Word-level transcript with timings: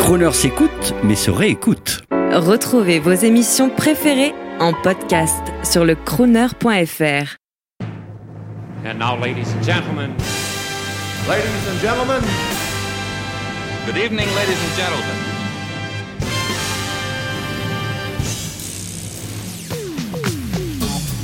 Croner 0.00 0.32
s'écoute, 0.32 0.94
mais 1.02 1.14
se 1.16 1.30
réécoute. 1.30 2.04
Retrouvez 2.32 2.98
vos 2.98 3.12
émissions 3.12 3.70
préférées 3.70 4.34
en 4.58 4.72
podcast 4.72 5.42
sur 5.64 5.84
le 5.84 5.94
crooner.fr. 5.94 7.36
And 8.84 8.94
now, 8.98 9.16
ladies 9.20 9.48
and 9.58 9.62
gentlemen, 9.64 10.10
Ladies 11.28 11.68
and 11.70 11.80
gentlemen, 11.82 12.22
Good 13.86 13.96
evening, 13.96 14.26
ladies 14.36 14.58
and 14.58 14.76
gentlemen. 14.76 15.16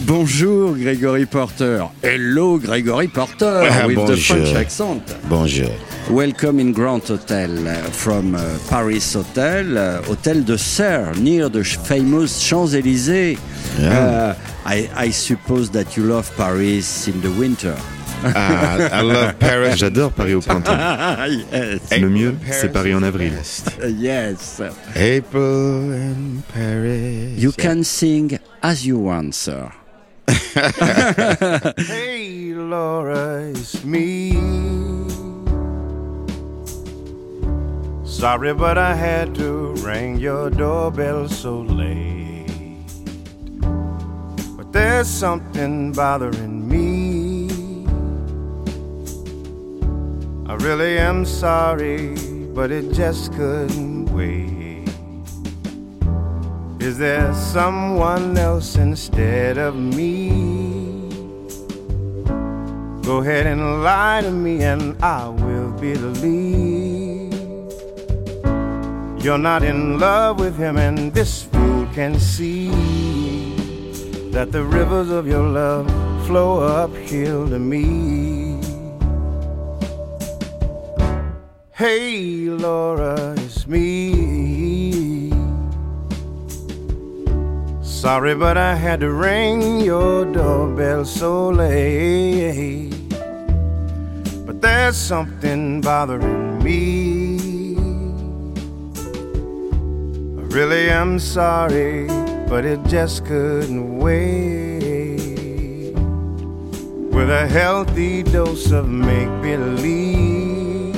Bonjour 0.07 0.77
Gregory 0.77 1.27
Porter. 1.27 1.85
Hello 2.03 2.59
Gregory 2.59 3.09
Porter 3.09 3.69
Ah, 3.71 3.87
with 3.87 3.97
the 3.97 4.07
bonjour. 4.07 4.37
French 4.37 4.55
accent. 4.55 5.03
Bonjour. 5.29 5.71
Welcome 6.11 6.61
in 6.61 6.73
Grand 6.73 7.03
Hotel 7.09 7.67
uh, 7.67 7.83
from 7.91 8.37
uh, 8.37 8.59
Paris 8.69 9.15
Hotel, 9.15 9.77
uh, 9.77 10.03
Hotel 10.03 10.45
de 10.45 10.57
Serre, 10.57 11.13
near 11.17 11.49
the 11.49 11.65
famous 11.65 12.41
Champs-Élysées. 12.41 13.37
Yeah. 13.77 13.91
Uh, 13.91 14.35
I, 14.65 14.89
I 14.95 15.11
suppose 15.11 15.69
that 15.73 15.97
you 15.97 16.05
love 16.05 16.31
Paris 16.37 17.09
in 17.09 17.21
the 17.23 17.33
winter. 17.33 17.77
Ah, 18.23 18.89
I 18.93 19.01
love 19.03 19.37
Paris. 19.41 19.77
J'adore 19.79 20.13
Paris 20.13 20.35
au 20.35 20.41
printemps. 20.41 20.77
yes. 21.53 21.91
Le 22.01 22.09
mieux, 22.09 22.37
c'est 22.53 22.73
Paris 22.73 22.95
en 22.95 23.03
avril. 23.03 23.33
yes. 23.99 24.63
April 24.95 25.93
in 25.93 26.43
Paris. 26.55 27.35
You 27.37 27.51
can 27.51 27.83
sing 27.83 28.39
as 28.63 28.87
you 28.87 28.99
want, 28.99 29.35
sir. 29.35 29.73
hey 31.77 32.53
Laura, 32.55 33.51
it's 33.51 33.85
me. 33.85 34.86
Sorry, 38.07 38.55
but 38.55 38.79
I 38.79 38.95
had 38.95 39.35
to 39.35 39.75
ring 39.85 40.17
your 40.17 40.49
doorbell 40.49 41.29
so 41.29 41.63
late. 41.63 42.47
But 44.57 44.73
there's 44.73 45.09
something 45.09 45.93
bothering 45.93 46.69
me. 46.69 47.49
I 50.49 50.55
really 50.55 50.99
am 50.99 51.25
sorry, 51.25 52.15
but 52.55 52.71
it 52.71 52.93
just 52.93 53.33
couldn't 53.33 54.07
wait. 54.15 54.89
Is 56.81 56.99
there 56.99 57.35
someone 57.35 58.39
else 58.39 58.77
instead 58.77 59.59
of 59.59 59.75
me? 59.75 61.11
Go 63.03 63.19
ahead 63.19 63.47
and 63.47 63.83
lie 63.83 64.21
to 64.23 64.31
me, 64.31 64.63
and 64.63 64.97
I 65.03 65.29
will 65.29 65.73
believe. 65.73 66.96
You're 69.27 69.39
not 69.39 69.65
in 69.65 69.99
love 69.99 70.39
with 70.39 70.57
him, 70.57 70.79
and 70.79 71.13
this 71.13 71.43
fool 71.43 71.89
can 71.93 72.17
see 72.17 72.71
that 74.31 74.53
the 74.53 74.63
rivers 74.63 75.11
of 75.11 75.27
your 75.27 75.43
love 75.43 75.91
flow 76.29 76.61
uphill 76.61 77.49
to 77.49 77.59
me. 77.59 78.61
Hey, 81.73 82.47
Laura, 82.51 83.35
it's 83.39 83.67
me. 83.67 85.33
Sorry, 87.83 88.37
but 88.37 88.57
I 88.57 88.77
had 88.77 89.01
to 89.01 89.11
ring 89.11 89.81
your 89.81 90.25
doorbell 90.25 91.05
so 91.05 91.49
late. 91.49 92.95
But 94.47 94.61
there's 94.61 94.97
something 94.97 95.81
bothering 95.81 96.63
me. 96.63 97.06
Really 100.57 100.91
I'm 100.91 101.19
sorry, 101.19 102.07
but 102.49 102.65
it 102.65 102.83
just 102.87 103.27
couldn't 103.27 103.99
wait. 103.99 105.93
With 107.15 107.31
a 107.31 107.47
healthy 107.47 108.23
dose 108.23 108.73
of 108.73 108.89
make 108.89 109.29
believe. 109.43 110.97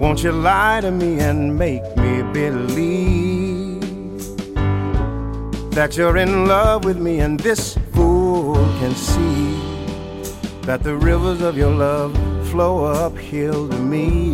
Won't 0.00 0.24
you 0.24 0.32
lie 0.32 0.80
to 0.80 0.90
me 0.90 1.20
and 1.20 1.56
make 1.56 1.86
me 1.96 2.22
believe 2.32 3.84
that 5.70 5.96
you're 5.96 6.16
in 6.16 6.46
love 6.48 6.84
with 6.84 6.98
me 6.98 7.20
and 7.20 7.38
this 7.38 7.78
fool 7.94 8.56
can 8.80 8.96
see 8.96 9.54
that 10.62 10.82
the 10.82 10.96
rivers 10.96 11.40
of 11.40 11.56
your 11.56 11.70
love 11.70 12.12
flow 12.50 12.84
uphill 12.84 13.68
to 13.68 13.78
me. 13.78 14.27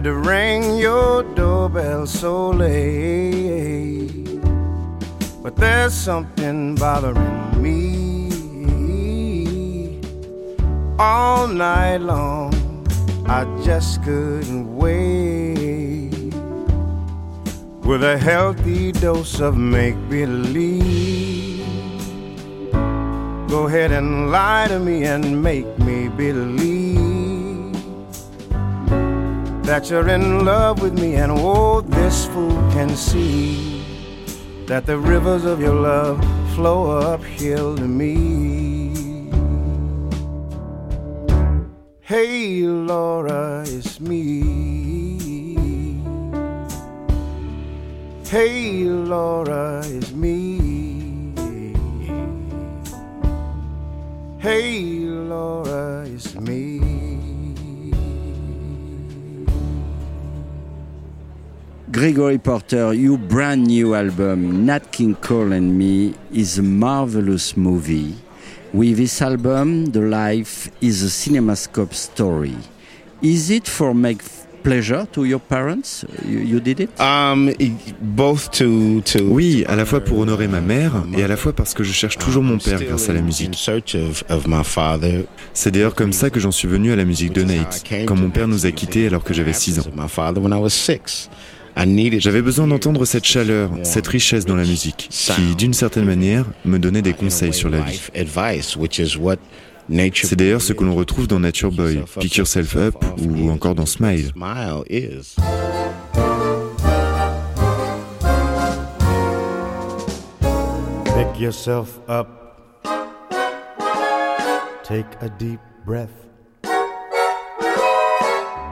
Had 0.00 0.04
to 0.04 0.14
ring 0.14 0.78
your 0.78 1.22
doorbell 1.34 2.06
so 2.06 2.48
late. 2.48 4.24
But 5.42 5.56
there's 5.56 5.92
something 5.92 6.74
bothering 6.74 7.62
me. 7.62 8.30
All 10.98 11.46
night 11.48 11.98
long, 11.98 12.54
I 13.26 13.44
just 13.62 14.02
couldn't 14.02 14.74
wait. 14.74 16.32
With 17.84 18.02
a 18.02 18.16
healthy 18.16 18.92
dose 18.92 19.38
of 19.40 19.58
make 19.58 19.96
believe. 20.08 21.66
Go 23.50 23.66
ahead 23.66 23.92
and 23.92 24.30
lie 24.30 24.66
to 24.68 24.78
me 24.78 25.04
and 25.04 25.42
make 25.42 25.78
me 25.78 26.08
believe 26.08 27.09
that 29.70 29.88
you're 29.88 30.08
in 30.08 30.44
love 30.44 30.82
with 30.82 30.98
me, 30.98 31.14
and 31.14 31.30
oh, 31.30 31.80
this 31.80 32.26
fool 32.26 32.50
can 32.72 32.88
see 32.96 33.84
that 34.66 34.84
the 34.84 34.98
rivers 34.98 35.44
of 35.44 35.60
your 35.60 35.76
love 35.76 36.18
flow 36.56 36.98
uphill 36.98 37.76
to 37.76 37.86
me. 37.86 39.30
Hey, 42.00 42.62
Laura, 42.62 43.62
it's 43.64 44.00
me. 44.00 46.02
Hey, 48.26 48.82
Laura, 48.86 49.84
it's 49.86 50.10
me. 50.10 51.32
Hey, 54.40 54.82
Laura, 55.30 56.04
it's 56.08 56.34
me. 56.34 56.69
Gregory 61.90 62.38
Porter, 62.38 62.94
your 62.94 63.18
brand 63.18 63.66
new 63.66 63.96
album, 63.96 64.64
Nat 64.64 64.92
King 64.92 65.16
Cole 65.16 65.52
and 65.52 65.76
Me, 65.76 66.14
is 66.32 66.56
a 66.56 66.62
marvelous 66.62 67.56
movie. 67.56 68.14
With 68.72 68.98
this 68.98 69.20
album, 69.20 69.86
the 69.86 70.00
life 70.00 70.70
is 70.80 71.02
a 71.02 71.08
cinemascope 71.08 71.92
story. 71.92 72.54
Is 73.22 73.50
it 73.50 73.66
for 73.66 73.92
make 73.92 74.22
pleasure 74.62 75.04
to 75.14 75.24
your 75.24 75.40
parents? 75.40 76.04
You, 76.24 76.38
you 76.38 76.60
did 76.60 76.78
it? 76.78 77.00
Um, 77.00 77.52
both 78.00 78.52
to 78.52 79.00
to. 79.00 79.24
Oui, 79.24 79.64
à 79.66 79.74
la 79.74 79.84
fois 79.84 80.00
pour 80.00 80.20
honorer 80.20 80.46
ma 80.46 80.60
mère 80.60 80.92
et 81.16 81.24
à 81.24 81.28
la 81.28 81.36
fois 81.36 81.52
parce 81.52 81.74
que 81.74 81.82
je 81.82 81.92
cherche 81.92 82.18
toujours 82.18 82.44
mon 82.44 82.58
père 82.58 82.80
grâce 82.84 83.08
à 83.08 83.12
la 83.12 83.20
musique. 83.20 83.56
search 83.56 83.96
of, 83.96 84.22
of 84.28 84.46
my 84.46 84.62
father. 84.62 85.24
C'est 85.54 85.72
d'ailleurs 85.72 85.96
comme 85.96 86.12
ça 86.12 86.30
que 86.30 86.38
j'en 86.38 86.52
suis 86.52 86.68
venu 86.68 86.92
à 86.92 86.96
la 86.96 87.04
musique 87.04 87.32
de 87.32 87.42
Nate, 87.42 87.82
quand 88.06 88.16
mon 88.16 88.30
père 88.30 88.46
nous 88.46 88.64
a 88.64 88.70
quittés 88.70 89.08
alors 89.08 89.24
que 89.24 89.34
j'avais 89.34 89.52
6 89.52 89.80
ans. 89.80 89.86
J'avais 91.76 92.42
besoin 92.42 92.66
d'entendre 92.66 93.04
cette 93.04 93.24
chaleur, 93.24 93.70
cette 93.82 94.06
richesse 94.06 94.44
dans 94.44 94.56
la 94.56 94.64
musique, 94.64 95.08
qui, 95.10 95.54
d'une 95.56 95.74
certaine 95.74 96.04
manière, 96.04 96.44
me 96.64 96.78
donnait 96.78 97.02
des 97.02 97.14
conseils 97.14 97.52
sur 97.52 97.70
la 97.70 97.80
vie. 97.80 97.92
Life 97.92 98.10
advice, 98.14 98.76
which 98.76 98.98
is 98.98 99.16
what 99.16 99.36
nature. 99.88 100.28
C'est 100.28 100.36
d'ailleurs 100.36 100.62
ce 100.62 100.72
que 100.72 100.84
l'on 100.84 100.94
retrouve 100.94 101.26
dans 101.26 101.40
Nature 101.40 101.72
Boy, 101.72 102.02
Pick 102.20 102.36
Yourself 102.36 102.76
Up 102.76 102.94
ou 103.18 103.50
encore 103.50 103.74
dans 103.74 103.86
Smile. 103.86 104.30
Smile 104.32 104.82
is. 104.88 105.36
Pick 111.04 111.40
yourself 111.40 112.00
up. 112.08 112.28
Take 114.84 115.06
a 115.20 115.28
deep 115.38 115.60
breath. 115.86 116.10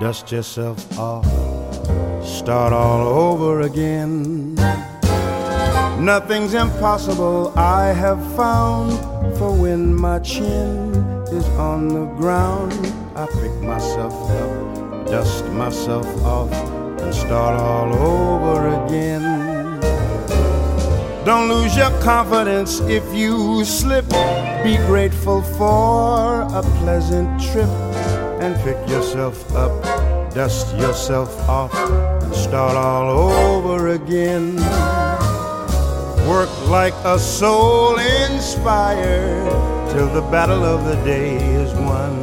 Dust 0.00 0.30
yourself 0.30 0.78
off. 0.98 1.47
Start 2.23 2.73
all 2.73 3.06
over 3.06 3.62
again. 3.62 4.55
Nothing's 5.99 6.55
impossible, 6.55 7.53
I 7.56 7.93
have 7.93 8.20
found. 8.37 8.93
For 9.37 9.53
when 9.53 9.94
my 9.94 10.19
chin 10.20 10.94
is 11.31 11.47
on 11.59 11.88
the 11.88 12.06
ground, 12.17 12.73
I 13.15 13.26
pick 13.26 13.53
myself 13.61 14.15
up, 14.31 15.06
dust 15.06 15.44
myself 15.47 16.06
off, 16.25 16.53
and 17.00 17.15
start 17.15 17.61
all 17.61 17.94
over 17.94 18.85
again. 18.85 19.81
Don't 21.25 21.49
lose 21.49 21.76
your 21.76 21.91
confidence 22.00 22.81
if 22.81 23.05
you 23.15 23.65
slip. 23.65 24.09
Be 24.65 24.76
grateful 24.87 25.43
for 25.43 26.43
a 26.43 26.62
pleasant 26.81 27.29
trip 27.41 27.69
and 28.41 28.56
pick 28.65 28.79
yourself 28.88 29.37
up, 29.55 29.73
dust 30.38 30.73
yourself 30.76 31.37
off, 31.49 31.75
and 32.23 32.32
start 32.32 32.76
all 32.76 33.08
over 33.11 33.88
again. 33.88 34.55
Work 36.29 36.49
like 36.69 36.94
a 37.05 37.19
soul 37.19 37.99
inspired 37.99 39.50
till 39.90 40.06
the 40.06 40.23
battle 40.31 40.62
of 40.62 40.85
the 40.85 40.94
day 41.02 41.35
is 41.55 41.73
won. 41.75 42.14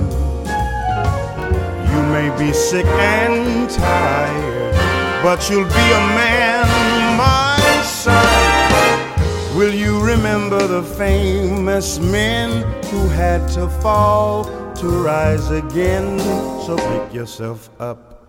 You 1.92 2.02
may 2.16 2.30
be 2.40 2.54
sick 2.54 2.86
and 2.86 3.70
tired, 3.70 4.74
but 5.22 5.50
you'll 5.50 5.68
be 5.68 5.88
a 6.02 6.06
man, 6.16 7.18
my 7.18 7.60
son. 7.84 9.58
Will 9.58 9.74
you 9.74 10.02
remember 10.02 10.66
the 10.68 10.84
famous 10.84 12.00
men 12.00 12.64
who 12.86 13.10
had 13.10 13.46
to 13.56 13.68
fall 13.84 14.65
to 14.75 14.88
rise 14.88 15.50
again? 15.51 16.19
So 16.66 16.75
pick 16.75 17.13
yourself 17.13 17.69
up, 17.80 18.22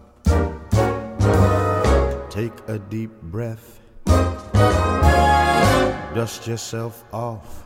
take 2.30 2.52
a 2.68 2.78
deep 2.78 3.10
breath, 3.22 3.80
dust 6.14 6.46
yourself 6.46 7.04
off, 7.12 7.64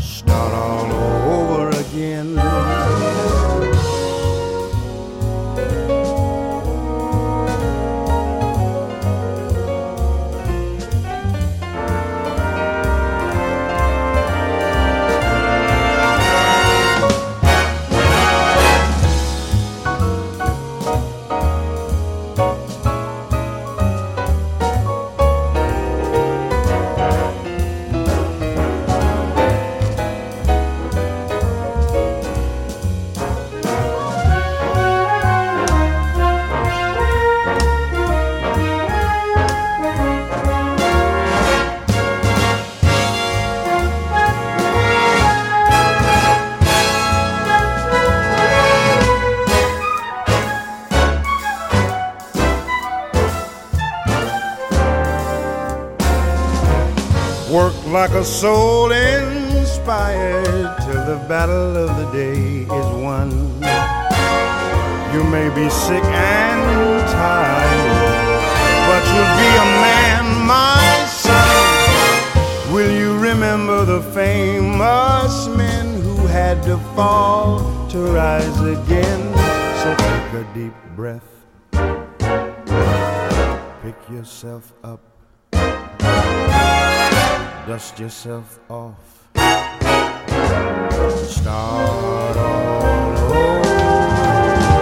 start 0.00 0.52
all 0.52 0.92
over 0.92 1.70
again. 1.70 2.34
A 58.20 58.24
soul 58.24 58.92
inspired 58.92 60.76
till 60.82 61.04
the 61.06 61.16
battle 61.26 61.74
of 61.74 61.88
the 61.96 62.04
day 62.12 62.64
is 62.64 62.88
won. 63.02 63.30
You 65.14 65.24
may 65.24 65.48
be 65.54 65.70
sick 65.70 66.04
and 66.04 67.08
tired, 67.08 68.42
but 68.88 69.02
you'll 69.12 69.36
be 69.40 69.50
a 69.64 69.68
man, 69.86 70.24
my 70.46 71.06
son. 71.08 72.74
Will 72.74 72.92
you 72.92 73.18
remember 73.18 73.86
the 73.86 74.02
famous 74.12 75.48
men 75.56 76.02
who 76.02 76.26
had 76.26 76.62
to 76.64 76.76
fall 76.94 77.88
to 77.88 77.98
rise 78.12 78.60
again? 78.60 79.22
So 79.80 79.94
take 79.96 80.32
a 80.42 80.46
deep 80.52 80.74
breath, 80.94 81.30
pick 83.82 83.96
yourself 84.10 84.74
up 84.84 85.00
dust 87.70 88.00
yourself 88.00 88.58
off. 88.68 89.30
Start 91.28 92.36
all 92.36 93.16
over 93.30 93.60
again. 93.60 94.80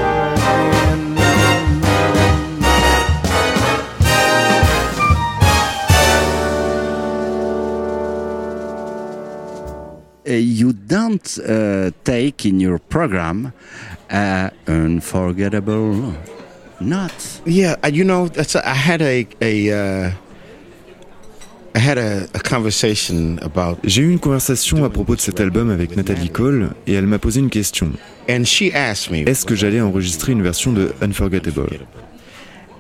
Uh, 10.27 10.33
you 10.33 10.73
don't 10.73 11.39
uh, 11.41 11.91
take 12.05 12.47
in 12.47 12.59
your 12.59 12.79
program 12.79 13.53
uh, 14.09 14.49
unforgettable 14.67 16.15
not. 16.81 17.43
Yeah, 17.45 17.77
uh, 17.85 17.89
you 17.89 18.05
know, 18.05 18.29
that's 18.29 18.55
a, 18.55 18.67
I 18.67 18.73
had 18.73 19.03
a 19.03 19.27
a 19.43 19.53
uh, 19.73 20.13
J'ai 23.85 24.03
eu 24.03 24.11
une 24.11 24.19
conversation 24.19 24.85
à 24.85 24.91
propos 24.91 25.17
de 25.17 25.21
cet 25.21 25.41
album 25.41 25.71
avec 25.71 25.97
Nathalie 25.97 26.31
Cole 26.31 26.71
et 26.87 26.95
elle 26.95 27.07
m'a 27.07 27.19
posé 27.19 27.41
une 27.41 27.51
question. 27.51 27.93
and 28.29 28.45
she 28.45 28.71
asked 28.75 29.11
me, 29.11 29.27
Est-ce 29.29 29.47
que 29.47 29.55
j'allais 29.55 29.81
enregistrer 29.81 30.33
une 30.33 30.43
version 30.43 30.73
de 30.73 30.93
Unforgettable? 31.01 31.81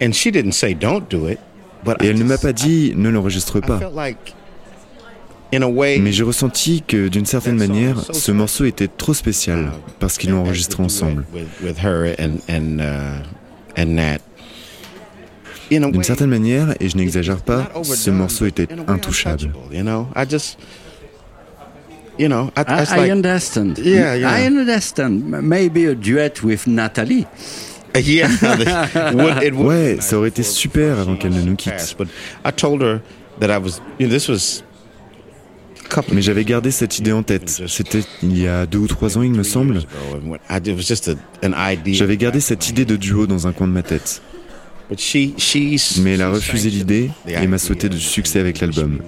and 0.02 0.12
she 0.12 0.30
didn't 0.30 0.52
say 0.52 0.74
don't 0.74 1.04
do 1.10 1.28
it, 1.28 1.38
but 1.84 1.96
Et 2.02 2.06
elle 2.08 2.18
ne 2.18 2.24
m'a 2.24 2.38
pas 2.38 2.52
dit 2.52 2.92
ne 2.96 3.08
l'enregistre 3.08 3.60
pas. 3.60 3.80
Mais 5.50 6.12
j'ai 6.12 6.22
ressenti 6.24 6.82
que 6.86 7.08
d'une 7.08 7.24
certaine 7.24 7.56
manière, 7.56 8.04
ce 8.12 8.32
morceau 8.32 8.64
était 8.66 8.88
trop 8.88 9.14
spécial 9.14 9.72
parce 9.98 10.18
qu'ils 10.18 10.30
l'ont 10.30 10.40
enregistré 10.40 10.82
ensemble. 10.82 11.24
with, 11.32 11.46
with 11.62 11.78
her 11.82 12.14
and 12.18 12.38
and 12.48 12.80
uh, 12.80 13.80
and 13.80 13.86
Nat. 13.94 14.18
In 14.18 14.20
a 14.20 15.57
D'une 15.70 16.02
certaine 16.02 16.30
manière, 16.30 16.74
et 16.80 16.88
je 16.88 16.96
n'exagère 16.96 17.38
pas, 17.38 17.70
not 17.74 17.84
ce 17.84 18.10
morceau 18.10 18.46
était 18.46 18.68
intouchable. 18.86 19.50
untouchable, 19.50 19.52
You 19.72 19.82
know, 19.82 20.08
I 20.16 20.24
just, 20.28 20.58
you 22.18 22.28
know, 22.28 22.50
I, 22.56 22.84
like, 22.96 23.10
understand. 23.10 23.78
Yeah, 23.78 24.16
yeah. 24.16 24.30
I 24.30 24.46
understand. 24.46 25.22
Maybe 25.42 25.86
a 25.86 25.94
duet 25.94 26.42
with 26.42 26.66
Natalie. 26.66 27.26
yeah, 27.94 28.28
it 28.42 29.14
would, 29.14 29.42
it 29.42 29.54
would 29.54 29.66
Ouais, 29.66 29.96
ça 30.00 30.18
aurait 30.18 30.28
été 30.28 30.42
super 30.42 30.98
avant 30.98 31.16
qu'elle 31.16 31.32
ne 31.32 31.42
nous 31.42 31.56
quitte. 31.56 31.96
But 31.98 32.08
I 32.44 32.52
told 32.52 32.82
her 32.82 33.00
that 33.40 33.50
I 33.50 33.58
was, 33.58 33.80
you 33.98 34.06
know, 34.06 34.14
this 34.14 34.28
was 34.28 34.62
a 35.84 35.88
couple 35.88 36.14
Mais 36.14 36.22
j'avais 36.22 36.44
gardé 36.44 36.70
cette 36.70 36.98
idée 36.98 37.12
en 37.12 37.22
tête. 37.22 37.62
C'était 37.66 38.02
il 38.22 38.38
y 38.38 38.46
a 38.46 38.66
deux 38.66 38.78
ou 38.78 38.86
trois 38.86 39.18
ans, 39.18 39.22
il 39.22 39.32
me 39.32 39.42
semble. 39.42 39.78
It 40.50 40.68
was 40.68 40.82
just 40.82 41.08
a, 41.08 41.14
an 41.46 41.52
idea. 41.56 41.94
J'avais 41.94 42.16
gardé 42.16 42.40
cette 42.40 42.68
idée 42.68 42.84
de 42.84 42.96
duo 42.96 43.26
dans 43.26 43.46
un 43.46 43.52
coin 43.52 43.66
de 43.66 43.72
ma 43.72 43.82
tête. 43.82 44.22
But 44.88 44.98
she, 45.00 45.34
she's, 45.36 45.98
Mais 46.02 46.14
elle 46.14 46.22
a 46.22 46.30
she 46.30 46.34
refusé 46.36 46.70
l'idée 46.70 47.10
the 47.26 47.30
et 47.30 47.36
m'a 47.46 47.56
idea 47.56 47.58
souhaité 47.58 47.88
du 47.90 47.96
and 47.96 48.00
succès 48.00 48.40
avec 48.40 48.60
l'album. 48.60 49.00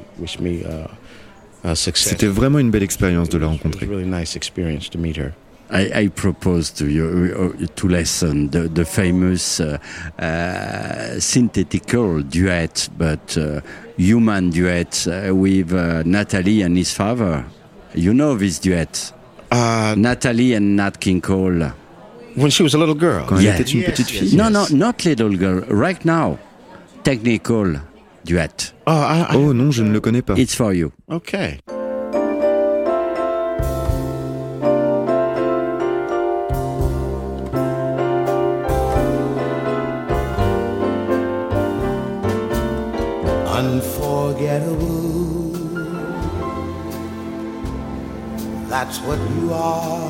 uh, 0.62 1.68
uh, 1.72 1.74
success. 1.74 2.10
C'était 2.10 2.26
vraiment 2.26 2.58
une 2.58 2.70
belle 2.70 2.82
expérience 2.82 3.28
de 3.30 3.38
la 3.38 3.46
It 3.46 3.48
was 3.50 3.54
a 3.54 3.62
rencontrer. 3.64 3.86
really 3.86 4.04
nice 4.08 4.36
experience 4.36 4.90
to 4.90 4.98
meet 4.98 5.16
her. 5.16 5.32
I, 5.72 6.04
I 6.04 6.08
propose 6.08 6.72
to 6.74 6.86
you 6.86 7.54
uh, 7.62 7.66
to 7.76 7.88
listen 7.88 8.50
the, 8.50 8.68
the 8.68 8.84
famous 8.84 9.60
uh, 9.60 9.78
uh, 10.18 11.18
synthetical 11.20 12.22
duet, 12.22 12.88
but 12.98 13.36
uh, 13.38 13.60
human 13.96 14.50
duet 14.50 15.06
uh, 15.06 15.32
with 15.34 15.72
uh, 15.72 16.02
Natalie 16.04 16.62
and 16.62 16.76
his 16.76 16.92
father. 16.92 17.44
You 17.94 18.12
know 18.12 18.36
this 18.36 18.58
duet, 18.60 19.12
Uh, 19.52 19.94
Natalie 19.96 20.54
and 20.54 20.76
Nat 20.76 21.00
King 21.00 21.20
Cole. 21.20 21.72
When 22.40 22.50
she 22.50 22.62
was 22.62 22.74
a 22.74 22.78
little 22.78 22.94
girl. 22.94 23.24
Quand 23.26 23.36
elle 23.38 23.44
Yeah. 23.44 23.54
était 23.60 23.72
une 23.72 23.80
Yes, 23.80 23.90
petite 23.90 24.10
yes, 24.12 24.20
fille. 24.30 24.36
No, 24.36 24.48
no, 24.48 24.66
not 24.70 25.04
little 25.04 25.36
girl. 25.36 25.62
Right 25.68 26.04
now, 26.04 26.38
technical 27.04 27.80
duet. 28.24 28.72
Oh, 28.86 28.92
I, 28.92 29.26
I, 29.30 29.36
Oh 29.36 29.52
non, 29.52 29.70
je 29.70 29.82
ne 29.82 29.92
le 29.92 30.00
connais 30.00 30.22
pas. 30.22 30.34
It's 30.38 30.54
for 30.54 30.72
you. 30.72 30.92
okay. 31.10 31.58
unforgettable. 44.20 45.50
that's 48.68 48.98
what 49.00 49.18
you 49.32 49.52
are. 49.52 50.09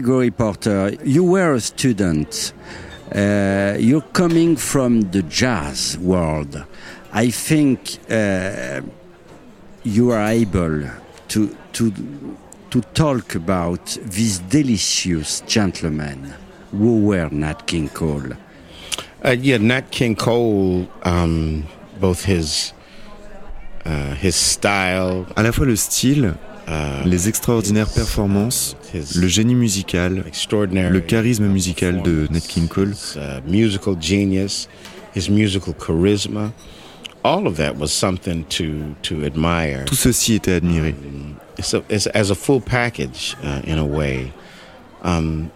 Gregory 0.00 0.30
Porter, 0.30 0.96
you 1.02 1.24
were 1.24 1.54
a 1.54 1.60
student. 1.60 2.52
Uh, 3.12 3.74
you're 3.80 4.08
coming 4.12 4.54
from 4.54 5.00
the 5.10 5.22
jazz 5.24 5.98
world. 5.98 6.64
I 7.12 7.30
think 7.30 7.98
uh, 8.08 8.80
you 9.82 10.10
are 10.12 10.28
able 10.28 10.88
to 11.28 11.56
to 11.72 11.92
to 12.70 12.80
talk 12.94 13.34
about 13.34 13.98
these 14.04 14.38
delicious 14.38 15.40
gentlemen 15.48 16.32
who 16.70 17.00
were 17.00 17.28
Nat 17.32 17.66
King 17.66 17.88
Cole. 17.88 18.34
Uh, 19.24 19.30
yeah, 19.30 19.56
Nat 19.56 19.90
King 19.90 20.14
Cole, 20.14 20.86
um, 21.02 21.64
both 21.98 22.24
his 22.24 22.72
uh, 23.84 24.14
his 24.14 24.36
style, 24.36 25.26
À 25.34 25.42
la 25.42 25.50
fois 25.50 25.66
le 25.66 25.74
style, 25.74 26.34
Euh, 26.68 27.02
les 27.04 27.28
extraordinaires 27.28 27.88
performances, 27.88 28.76
le 28.92 29.26
génie 29.26 29.54
musical, 29.54 30.24
le 30.72 31.00
charisme 31.00 31.46
musical 31.46 32.02
de 32.02 32.26
Ned 32.30 32.42
King 32.42 32.68
Tout 39.86 39.94
ceci 39.94 40.34
était 40.34 40.52
admiré. 40.52 40.90
Um, 40.90 41.34
so 41.60 41.82
as 41.90 42.06
as 42.14 42.30
a 42.30 42.34
full 42.34 42.60
package 42.60 43.36
uh, 43.42 43.60
in 43.66 43.78
a 43.78 43.84
way, 43.84 44.32
um, 45.02 45.48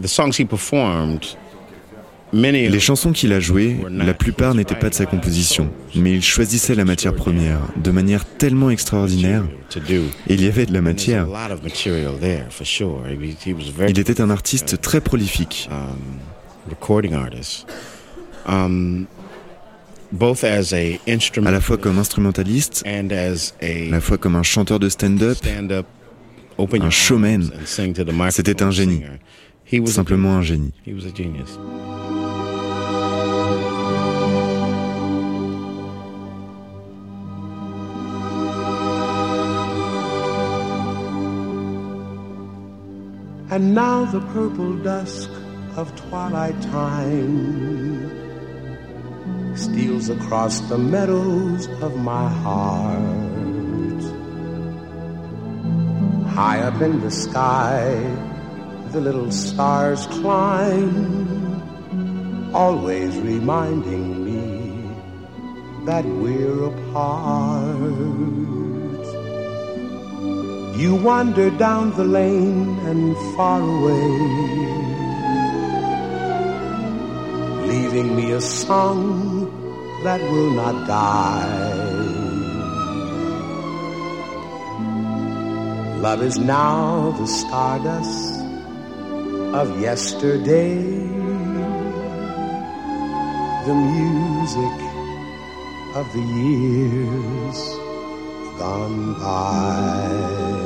the 0.00 0.08
songs 0.08 0.36
he 0.36 0.44
performed. 0.44 1.36
Les 2.32 2.78
chansons 2.80 3.12
qu'il 3.12 3.32
a 3.32 3.40
jouées, 3.40 3.76
la 3.90 4.14
plupart 4.14 4.54
n'étaient 4.54 4.74
pas 4.76 4.88
de 4.88 4.94
sa 4.94 5.06
composition, 5.06 5.70
mais 5.96 6.12
il 6.12 6.22
choisissait 6.22 6.74
la 6.76 6.84
matière 6.84 7.14
première 7.14 7.58
de 7.82 7.90
manière 7.90 8.24
tellement 8.24 8.70
extraordinaire. 8.70 9.42
to 9.70 9.80
do. 9.80 10.02
Et 10.28 10.34
il 10.34 10.42
y 10.42 10.46
avait 10.46 10.66
de 10.66 10.72
la 10.72 10.80
There's 10.80 10.88
a 10.88 10.92
matière. 10.92 11.26
lot 11.26 11.52
of 11.52 11.62
material 11.62 12.14
there 12.20 12.46
for 12.50 12.64
sure. 12.66 13.02
He, 13.08 13.36
he 13.46 13.52
was 13.52 13.70
very 13.76 13.90
Il 13.92 13.98
était 13.98 14.20
un 14.20 14.30
artiste 14.30 14.80
très 14.80 15.00
prolifique. 15.00 15.68
um, 15.70 15.96
recording 16.68 17.14
artist. 17.14 17.66
Um, 18.46 19.06
both 20.12 20.42
as 20.44 20.72
a 20.72 20.76
à 20.78 20.98
instrument 21.08 21.50
la 21.50 21.60
fois 21.60 21.78
comme 21.78 21.98
instrumentaliste, 21.98 22.82
and 22.86 23.10
as 23.12 23.54
à 23.60 23.66
a 23.66 23.90
la 23.90 24.00
fois 24.00 24.18
comme 24.18 24.34
un 24.36 24.42
chanteur 24.42 24.78
de 24.80 24.88
stand-up, 24.88 25.36
stand-up, 25.36 25.86
open 26.58 26.80
un 26.80 26.84
your 26.86 26.92
showman. 26.92 27.42
arms 27.42 27.52
and 27.54 27.66
sing 27.66 27.92
to 27.92 28.02
the 28.04 28.08
microphone 28.12 28.30
C'était 28.32 28.62
un 28.62 28.70
génie. 28.70 28.96
singer. 29.02 29.18
He 29.72 29.78
was 29.80 29.90
a 29.90 29.92
simplement 29.92 30.36
un 30.36 30.42
génie. 30.42 30.72
And 43.50 43.74
now 43.74 44.04
the 44.04 44.20
purple 44.20 44.76
dusk 44.76 45.28
of 45.74 45.96
twilight 45.96 46.62
time 46.62 48.06
steals 49.56 50.08
across 50.08 50.60
the 50.68 50.78
meadows 50.78 51.66
of 51.82 51.96
my 51.96 52.28
heart. 52.28 54.02
High 56.28 56.60
up 56.60 56.80
in 56.80 57.00
the 57.00 57.10
sky, 57.10 57.90
the 58.92 59.00
little 59.00 59.32
stars 59.32 60.06
climb, 60.06 61.60
always 62.54 63.18
reminding 63.18 64.24
me 64.24 64.94
that 65.86 66.04
we're 66.04 66.66
apart. 66.66 68.59
You 70.80 70.94
wander 70.94 71.50
down 71.50 71.94
the 71.94 72.04
lane 72.04 72.78
and 72.88 73.14
far 73.36 73.60
away, 73.60 74.08
leaving 77.68 78.16
me 78.16 78.32
a 78.32 78.40
song 78.40 79.04
that 80.04 80.22
will 80.22 80.52
not 80.52 80.88
die. 80.88 82.00
Love 86.00 86.22
is 86.22 86.38
now 86.38 87.10
the 87.10 87.26
stardust 87.26 88.40
of 89.52 89.78
yesterday, 89.82 90.80
the 93.68 93.76
music 93.98 94.76
of 96.00 96.06
the 96.14 96.24
years 96.40 97.58
gone 98.58 99.12
by. 99.20 100.59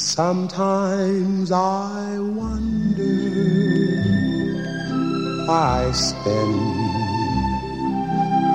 Sometimes 0.00 1.52
I 1.52 2.18
wonder 2.18 3.04
why 5.46 5.88
I 5.88 5.92
spend 5.92 6.54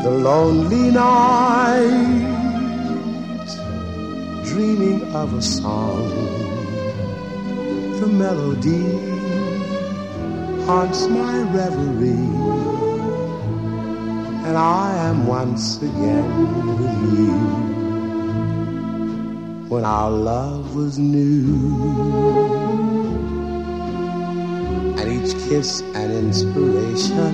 the 0.03 0.09
lonely 0.09 0.89
night 0.89 2.25
dreaming 4.43 5.03
of 5.13 5.35
a 5.35 5.41
song. 5.43 6.09
The 7.99 8.07
melody 8.07 8.89
haunts 10.65 11.05
my 11.05 11.41
reverie, 11.53 12.33
and 14.47 14.57
I 14.57 14.95
am 14.95 15.27
once 15.27 15.77
again 15.77 16.27
with 16.79 17.19
you. 17.19 17.65
When 19.69 19.85
our 19.85 20.09
love 20.09 20.64
was 20.75 20.99
new, 20.99 21.55
and 24.99 25.07
each 25.09 25.33
kiss 25.47 25.79
an 25.95 26.11
inspiration. 26.11 27.33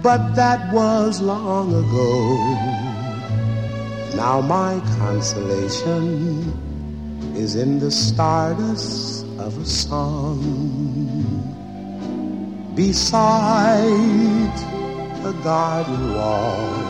But 0.00 0.34
that 0.36 0.72
was 0.72 1.20
long 1.20 1.74
ago. 1.74 2.12
Now 4.14 4.40
my 4.40 4.80
consolation 4.98 6.52
is 7.34 7.56
in 7.56 7.80
the 7.80 7.90
stardust 7.90 9.26
of 9.38 9.58
a 9.58 9.66
song 9.66 10.38
beside 12.76 14.54
a 15.24 15.32
garden 15.42 16.14
wall. 16.14 16.87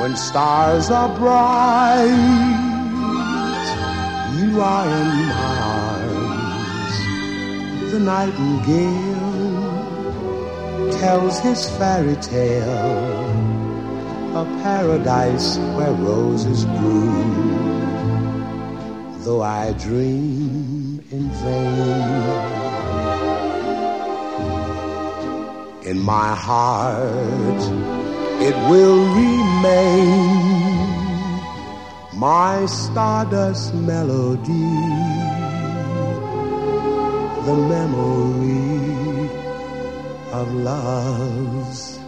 When 0.00 0.16
stars 0.16 0.90
are 0.90 1.14
bright, 1.18 2.06
you 4.38 4.62
are 4.62 4.86
in 4.86 5.08
my 5.28 5.58
arms. 5.84 6.96
The 7.92 8.00
nightingale 8.00 9.60
tells 10.92 11.38
his 11.40 11.68
fairy 11.76 12.16
tale, 12.16 13.28
a 14.36 14.44
paradise 14.62 15.58
where 15.76 15.92
roses 15.92 16.64
bloom. 16.64 17.60
Though 19.18 19.42
I 19.42 19.74
dream 19.74 21.04
in 21.10 21.28
vain, 21.44 22.24
in 25.84 25.98
my 26.00 26.34
heart 26.34 27.99
it 28.42 28.56
will 28.70 29.00
remain 29.14 30.60
my 32.14 32.64
stardust 32.66 33.74
melody, 33.74 34.70
the 37.46 37.56
memory 37.74 39.28
of 40.32 40.52
love's 40.54 41.98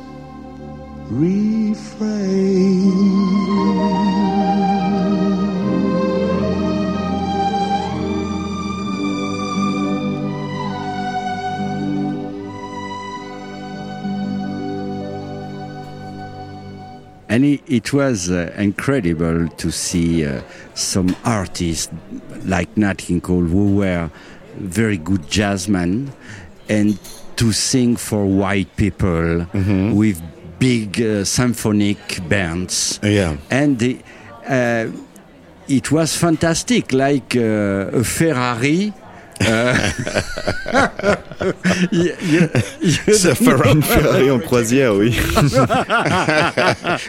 refrain. 1.11 2.62
And 17.33 17.47
it, 17.47 17.62
it 17.66 17.92
was 17.95 18.31
uh, 18.31 18.53
incredible 18.59 19.49
to 19.49 19.71
see 19.71 20.27
uh, 20.27 20.42
some 20.75 21.16
artists 21.25 21.88
like 22.45 22.77
Nat 22.77 22.99
King 22.99 23.23
Cole 23.23 23.40
who 23.40 23.77
were 23.77 24.11
very 24.59 24.99
good 24.99 25.23
jazzmen 25.31 26.12
and 26.68 26.99
to 27.37 27.53
sing 27.53 27.97
for 27.97 28.27
white 28.27 28.77
people 28.77 29.47
with 29.95 30.21
big 30.59 31.01
uh, 31.01 31.25
symphonic 31.25 31.99
bands. 32.29 33.01
Yeah. 33.03 33.38
And 33.51 33.79
the, 33.79 33.99
uh, 34.47 34.88
it 35.68 35.90
was 35.90 36.14
fantastic, 36.14 36.92
like 36.92 37.35
uh, 37.35 38.01
a 38.01 38.05
Ferrari. 38.05 38.92
uh, 40.72 41.52
you 41.90 42.12
Ça 43.14 43.35
fait 43.35 43.70
une 43.72 43.83
Ferrari 43.83 44.31
en 44.31 44.38
croisière, 44.38 44.94
oui. 44.94 45.12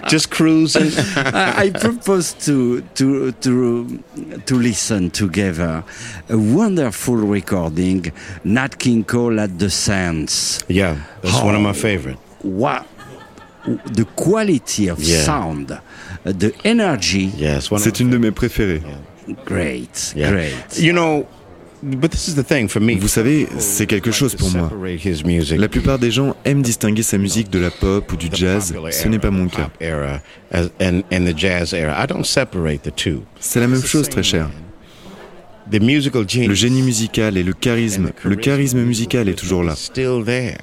Just 0.10 0.30
cruising. 0.30 0.92
I 1.16 1.68
I 1.68 1.72
propose 1.72 2.34
to 2.46 2.82
to 2.96 3.32
to 3.42 3.88
to 4.46 4.56
listen 4.60 5.10
together 5.12 5.84
a 6.30 6.38
wonderful 6.38 7.16
recording, 7.18 8.12
Nat 8.44 8.78
King 8.80 9.04
Cole 9.04 9.40
at 9.40 9.58
the 9.60 9.70
Sands. 9.70 10.60
yeah, 10.68 10.96
that's 11.22 11.42
one 11.42 11.56
of 11.56 11.62
my 11.62 11.74
favorite. 11.74 12.18
What 12.42 12.86
the 13.66 14.06
quality 14.16 14.90
of 14.90 15.00
Yeah. 15.00 15.24
sound, 15.24 15.80
the 16.26 16.52
energy, 16.66 17.32
Yeah, 17.38 17.58
it's 17.58 17.72
one 17.72 17.80
of 17.80 17.84
C'est 17.84 18.00
my 18.00 18.06
une 18.06 18.10
de 18.12 18.18
mes 18.18 18.32
préférées. 18.32 18.82
great, 19.46 20.14
Yeah. 20.16 20.32
great. 20.32 20.80
You 20.80 20.94
know, 20.94 21.26
but 21.84 22.12
this 22.12 22.28
is 22.28 22.36
the 22.36 22.44
thing 22.44 22.68
for 22.68 22.82
me. 22.82 22.96
Vous 22.98 23.08
savez, 23.08 23.48
c'est 23.60 23.86
quelque 23.86 24.12
chose 24.12 24.36
pour 24.36 24.50
moi. 24.52 24.70
Separate 24.70 25.06
his 25.06 25.24
music. 25.24 25.60
La 25.60 25.68
plupart 25.68 26.00
des 26.00 26.12
gens 26.12 26.36
aiment 26.46 26.62
distinguer 26.62 27.04
sa 27.04 27.18
musique 27.18 27.50
de 27.50 27.60
la 27.60 27.70
pop 27.70 28.12
ou 28.12 28.16
du 28.16 28.30
the 28.30 28.36
jazz. 28.36 28.72
popular 28.72 28.94
Ce 28.94 29.08
n'est 29.08 29.20
pas 29.20 29.32
mon 29.32 29.48
era, 29.48 29.56
cas. 29.56 29.64
pop 29.64 29.74
era 29.82 30.22
as, 30.52 30.70
and, 30.82 31.04
and 31.12 31.26
the 31.26 31.38
jazz 31.38 31.74
era. 31.74 32.02
I 32.02 32.08
don't 32.08 32.26
separate 32.26 32.84
the 32.84 32.96
two. 32.96 33.24
C'est 33.40 33.60
la 33.60 33.68
même 33.68 33.84
chose, 33.84 34.10
très 34.10 34.24
cher. 34.24 34.50
The 35.72 35.82
musical 35.82 36.28
genius. 36.28 36.50
Le 36.50 36.56
génie 36.56 36.82
musical 36.82 37.38
et 37.38 37.44
le 37.44 37.54
charisme. 37.54 38.12
Le 38.24 38.36
charisme 38.36 38.82
musical 38.82 39.30
est 39.30 39.38
toujours 39.38 39.64
là. 39.64 39.76
Still 39.76 40.24
there. 40.26 40.58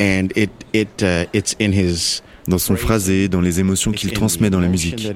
And 0.00 0.28
it, 0.34 0.50
it, 0.72 1.02
uh, 1.02 1.26
it's 1.32 1.54
in 1.60 1.72
his 1.72 2.22
Dans 2.46 2.58
son 2.58 2.76
phrasé, 2.76 3.28
dans 3.28 3.40
les 3.40 3.60
émotions 3.60 3.90
qu'il 3.92 4.12
transmet 4.12 4.50
dans 4.50 4.60
la 4.60 4.68
musique. 4.68 5.08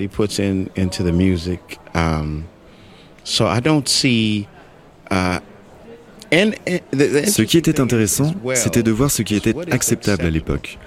Ce 6.33 7.42
qui 7.42 7.59
était 7.59 7.81
intéressant, 7.81 8.35
c'était 8.55 8.83
de 8.83 8.90
voir 8.90 9.11
ce 9.11 9.23
qui 9.23 9.35
était 9.37 9.55
acceptable 9.71 10.27
à 10.27 10.31
l'époque. 10.31 10.79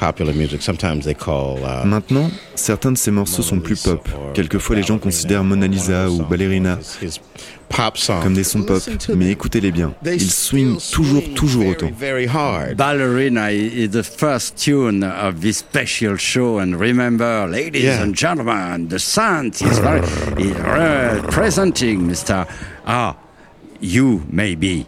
Now 0.00 0.12
we 0.12 0.14
call 0.14 0.26
certain 0.26 0.34
songs 0.34 0.34
of 0.34 0.34
his, 0.34 0.34
you 0.34 0.34
know, 0.34 0.34
popular 0.34 0.34
music. 0.34 0.62
Sometimes 0.62 1.04
they 1.04 1.14
call. 1.14 1.58
Uh, 1.64 1.84
Maintenant, 1.84 2.30
certains 2.54 2.92
de 2.92 2.98
ces 2.98 3.10
morceaux 3.10 3.42
sont 3.42 3.60
plus 3.60 3.82
pop. 3.82 4.08
Quelquefois, 4.34 4.76
les 4.76 4.82
gens 4.82 4.98
considèrent 4.98 5.44
Mona 5.44 5.66
Lisa 5.66 6.08
ou 6.10 6.22
Ballerina 6.24 6.78
his 7.02 7.20
pop 7.68 7.96
songs. 7.98 8.22
comme 8.22 8.34
des 8.34 8.44
sons 8.44 8.62
pop, 8.64 8.76
Listen 8.76 8.96
to 8.98 9.14
mais 9.16 9.24
them. 9.26 9.32
écoutez-les 9.32 9.72
bien. 9.72 9.92
They 10.02 10.16
Ils 10.16 10.30
swingent 10.30 10.78
still 10.80 10.96
toujours, 11.04 11.22
swing 11.22 11.34
toujours 11.34 11.62
very, 11.62 11.72
autant. 11.74 11.92
Very 11.98 12.26
hard. 12.26 12.76
Ballerina 12.76 13.50
is 13.50 13.88
the 13.90 14.02
first 14.02 14.56
tune 14.56 15.02
of 15.04 15.40
this 15.40 15.58
special 15.58 16.16
show, 16.16 16.58
and 16.60 16.74
remember, 16.78 17.46
ladies 17.48 17.82
Yeah. 17.84 18.02
and 18.02 18.14
gentlemen, 18.14 18.88
the 18.88 18.98
sound 18.98 19.54
is 19.60 19.78
very 19.80 20.00
is 20.38 20.54
representing 21.22 22.06
Mr. 22.08 22.46
Ah, 22.86 23.14
you 23.80 24.22
maybe. 24.30 24.86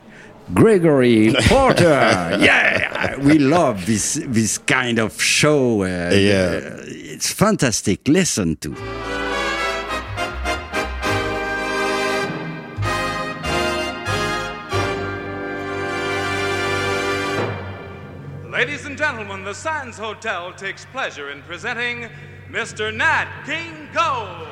Gregory 0.55 1.33
Porter, 1.49 2.37
yeah, 2.41 3.17
we 3.19 3.39
love 3.39 3.87
this 3.87 4.15
this 4.27 4.59
kind 4.59 4.99
of 4.99 5.21
show. 5.21 5.83
Uh, 5.83 6.11
Yeah. 6.13 6.61
it's 6.87 7.31
fantastic. 7.33 8.09
Listen 8.09 8.57
to. 8.57 8.75
Ladies 18.51 18.85
and 18.85 18.99
gentlemen, 18.99 19.45
the 19.45 19.55
Sands 19.55 19.97
Hotel 19.97 20.53
takes 20.53 20.85
pleasure 20.87 21.31
in 21.31 21.41
presenting 21.43 22.11
Mr. 22.51 22.95
Nat 22.95 23.29
King 23.47 23.89
Cole. 23.95 24.47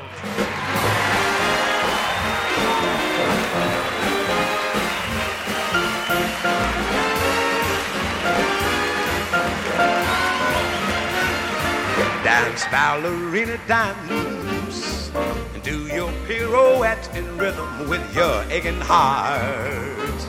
Dance, 12.29 12.67
ballerina, 12.67 13.59
dance. 13.67 15.11
And 15.55 15.63
do 15.63 15.87
your 15.87 16.13
pirouette 16.27 17.09
in 17.17 17.39
rhythm 17.39 17.89
with 17.89 18.05
your 18.15 18.45
aching 18.51 18.79
heart. 18.83 20.21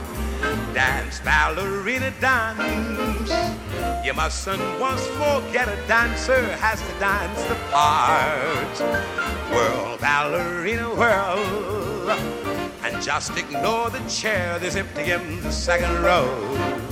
Dance, 0.74 1.20
ballerina, 1.20 2.14
dance. 2.22 3.34
You 4.06 4.14
mustn't 4.14 4.80
once 4.80 5.06
forget 5.08 5.68
a 5.68 5.76
dancer 5.90 6.42
has 6.56 6.80
to 6.80 7.00
dance 7.00 7.44
the 7.50 7.56
part. 7.70 8.80
Whirl, 9.52 9.98
ballerina, 9.98 10.88
whirl. 10.96 12.10
And 12.82 13.04
just 13.04 13.38
ignore 13.38 13.90
the 13.90 14.00
chair 14.08 14.58
that's 14.58 14.78
empty 14.78 15.12
in 15.12 15.42
the 15.42 15.52
second 15.52 16.02
row. 16.02 16.89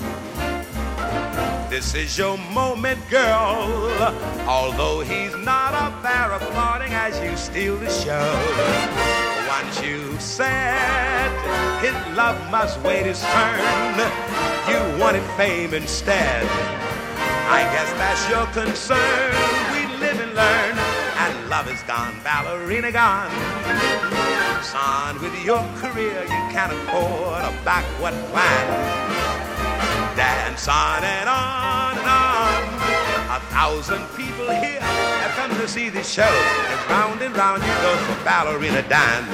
This 1.70 1.94
is 1.96 2.18
your 2.18 2.38
moment, 2.38 2.98
girl. 3.10 3.92
Although 4.48 5.02
he's 5.02 5.36
not 5.36 5.74
up 5.74 6.02
there 6.02 6.32
applauding 6.32 6.94
as 6.94 7.20
you 7.20 7.36
steal 7.36 7.76
the 7.76 7.90
show. 7.90 8.32
Once 9.50 9.82
you 9.84 10.18
said 10.18 11.30
his 11.82 11.94
love 12.16 12.40
must 12.50 12.80
wait 12.82 13.06
his 13.06 13.22
turn, 13.22 13.98
you 14.70 15.00
wanted 15.02 15.24
fame 15.36 15.74
instead. 15.74 16.46
I 17.50 17.64
guess 17.74 17.92
that's 18.00 18.30
your 18.30 18.46
concern. 18.48 19.36
We 19.74 19.88
live 20.00 20.20
and 20.22 20.34
learn, 20.36 20.78
and 20.78 21.50
love 21.50 21.70
is 21.70 21.84
gone, 21.84 22.16
ballerina 22.24 22.94
gone. 22.94 23.30
Son, 24.64 25.22
with 25.22 25.36
your 25.44 25.64
career, 25.76 26.24
you 26.24 26.44
can't 26.56 26.72
afford 26.72 27.44
a 27.44 27.52
backward 27.66 28.14
plan. 28.32 29.17
Dance 30.18 30.68
on 30.68 31.04
and 31.04 31.30
on 31.30 31.96
and 31.96 32.08
on. 32.10 33.38
A 33.38 33.40
thousand 33.52 34.04
people 34.18 34.50
here 34.50 34.82
have 34.82 35.32
come 35.36 35.52
to 35.62 35.68
see 35.68 35.90
the 35.90 36.02
show. 36.02 36.24
And 36.24 36.90
round 36.90 37.22
and 37.22 37.38
round 37.38 37.62
you 37.62 37.70
go 37.84 37.96
for 37.98 38.26
ballerina 38.26 38.82
dance. 38.90 39.30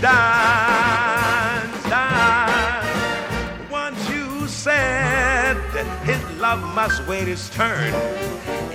Dance, 0.00 1.82
dance. 1.84 3.70
Once 3.70 4.08
you 4.08 4.48
said 4.48 5.58
that 5.74 6.06
his 6.06 6.40
love 6.40 6.62
must 6.74 7.06
wait 7.06 7.28
his 7.28 7.50
turn. 7.50 7.92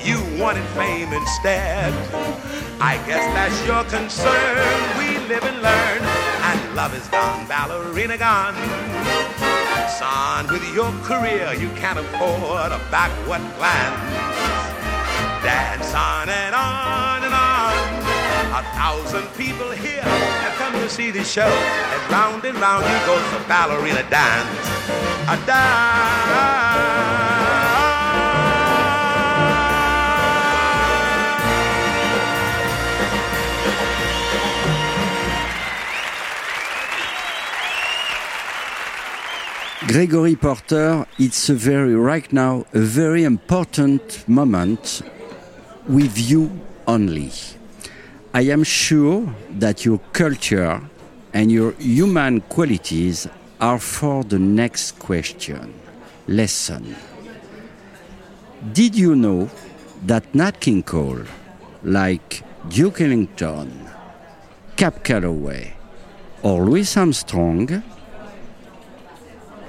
You 0.06 0.22
wanted 0.40 0.64
fame 0.78 1.12
instead. 1.12 1.92
I 2.80 2.98
guess 3.08 3.26
that's 3.34 3.66
your 3.66 3.84
concern. 3.86 4.58
We 5.00 5.18
live 5.28 5.44
and 5.44 5.60
learn. 5.60 6.02
And 6.04 6.76
love 6.76 6.94
is 6.94 7.08
gone, 7.08 7.48
ballerina 7.48 8.20
gone. 8.20 9.51
Son, 9.98 10.48
with 10.48 10.64
your 10.74 10.92
career, 11.04 11.54
you 11.54 11.70
can't 11.76 12.00
afford 12.00 12.72
a 12.72 12.80
backward 12.90 13.42
glance. 13.58 14.14
Dance 15.44 15.94
on 15.94 16.30
and 16.30 16.56
on 16.56 17.24
and 17.24 17.34
on. 17.34 17.74
A 18.60 18.64
thousand 18.74 19.28
people 19.36 19.70
here 19.72 20.02
have 20.02 20.54
come 20.54 20.74
to 20.74 20.90
see 20.90 21.12
the 21.12 21.24
show. 21.24 21.42
And 21.44 22.12
round 22.12 22.46
and 22.46 22.58
round 22.58 22.86
you 22.86 23.06
go 23.06 23.18
for 23.30 23.48
ballerina 23.48 24.10
dance. 24.10 24.68
A 25.28 25.46
dance. 25.46 27.11
Gregory 39.92 40.38
Porter, 40.38 41.06
it's 41.20 41.50
a 41.50 41.54
very, 41.54 41.94
right 41.94 42.32
now, 42.32 42.66
a 42.74 42.80
very 42.80 43.26
important 43.26 44.26
moment 44.26 45.02
with 45.86 46.18
you 46.18 46.50
only. 46.88 47.30
I 48.34 48.44
am 48.44 48.64
sure 48.64 49.36
that 49.60 49.84
your 49.84 50.00
culture 50.14 50.82
and 51.34 51.52
your 51.52 51.74
human 51.74 52.40
qualities 52.40 53.28
are 53.60 53.80
for 53.80 54.24
the 54.24 54.40
next 54.40 54.98
question. 54.98 55.74
Lesson. 56.26 56.96
Did 58.72 58.96
you 58.96 59.14
know 59.14 59.50
that 60.06 60.34
Nat 60.34 60.62
King 60.62 60.84
Cole, 60.84 61.26
like 61.84 62.44
Duke 62.70 63.02
Ellington, 63.02 63.90
Cab 64.78 65.04
Calloway, 65.04 65.74
or 66.44 66.64
Louis 66.64 66.96
Armstrong, 66.96 67.84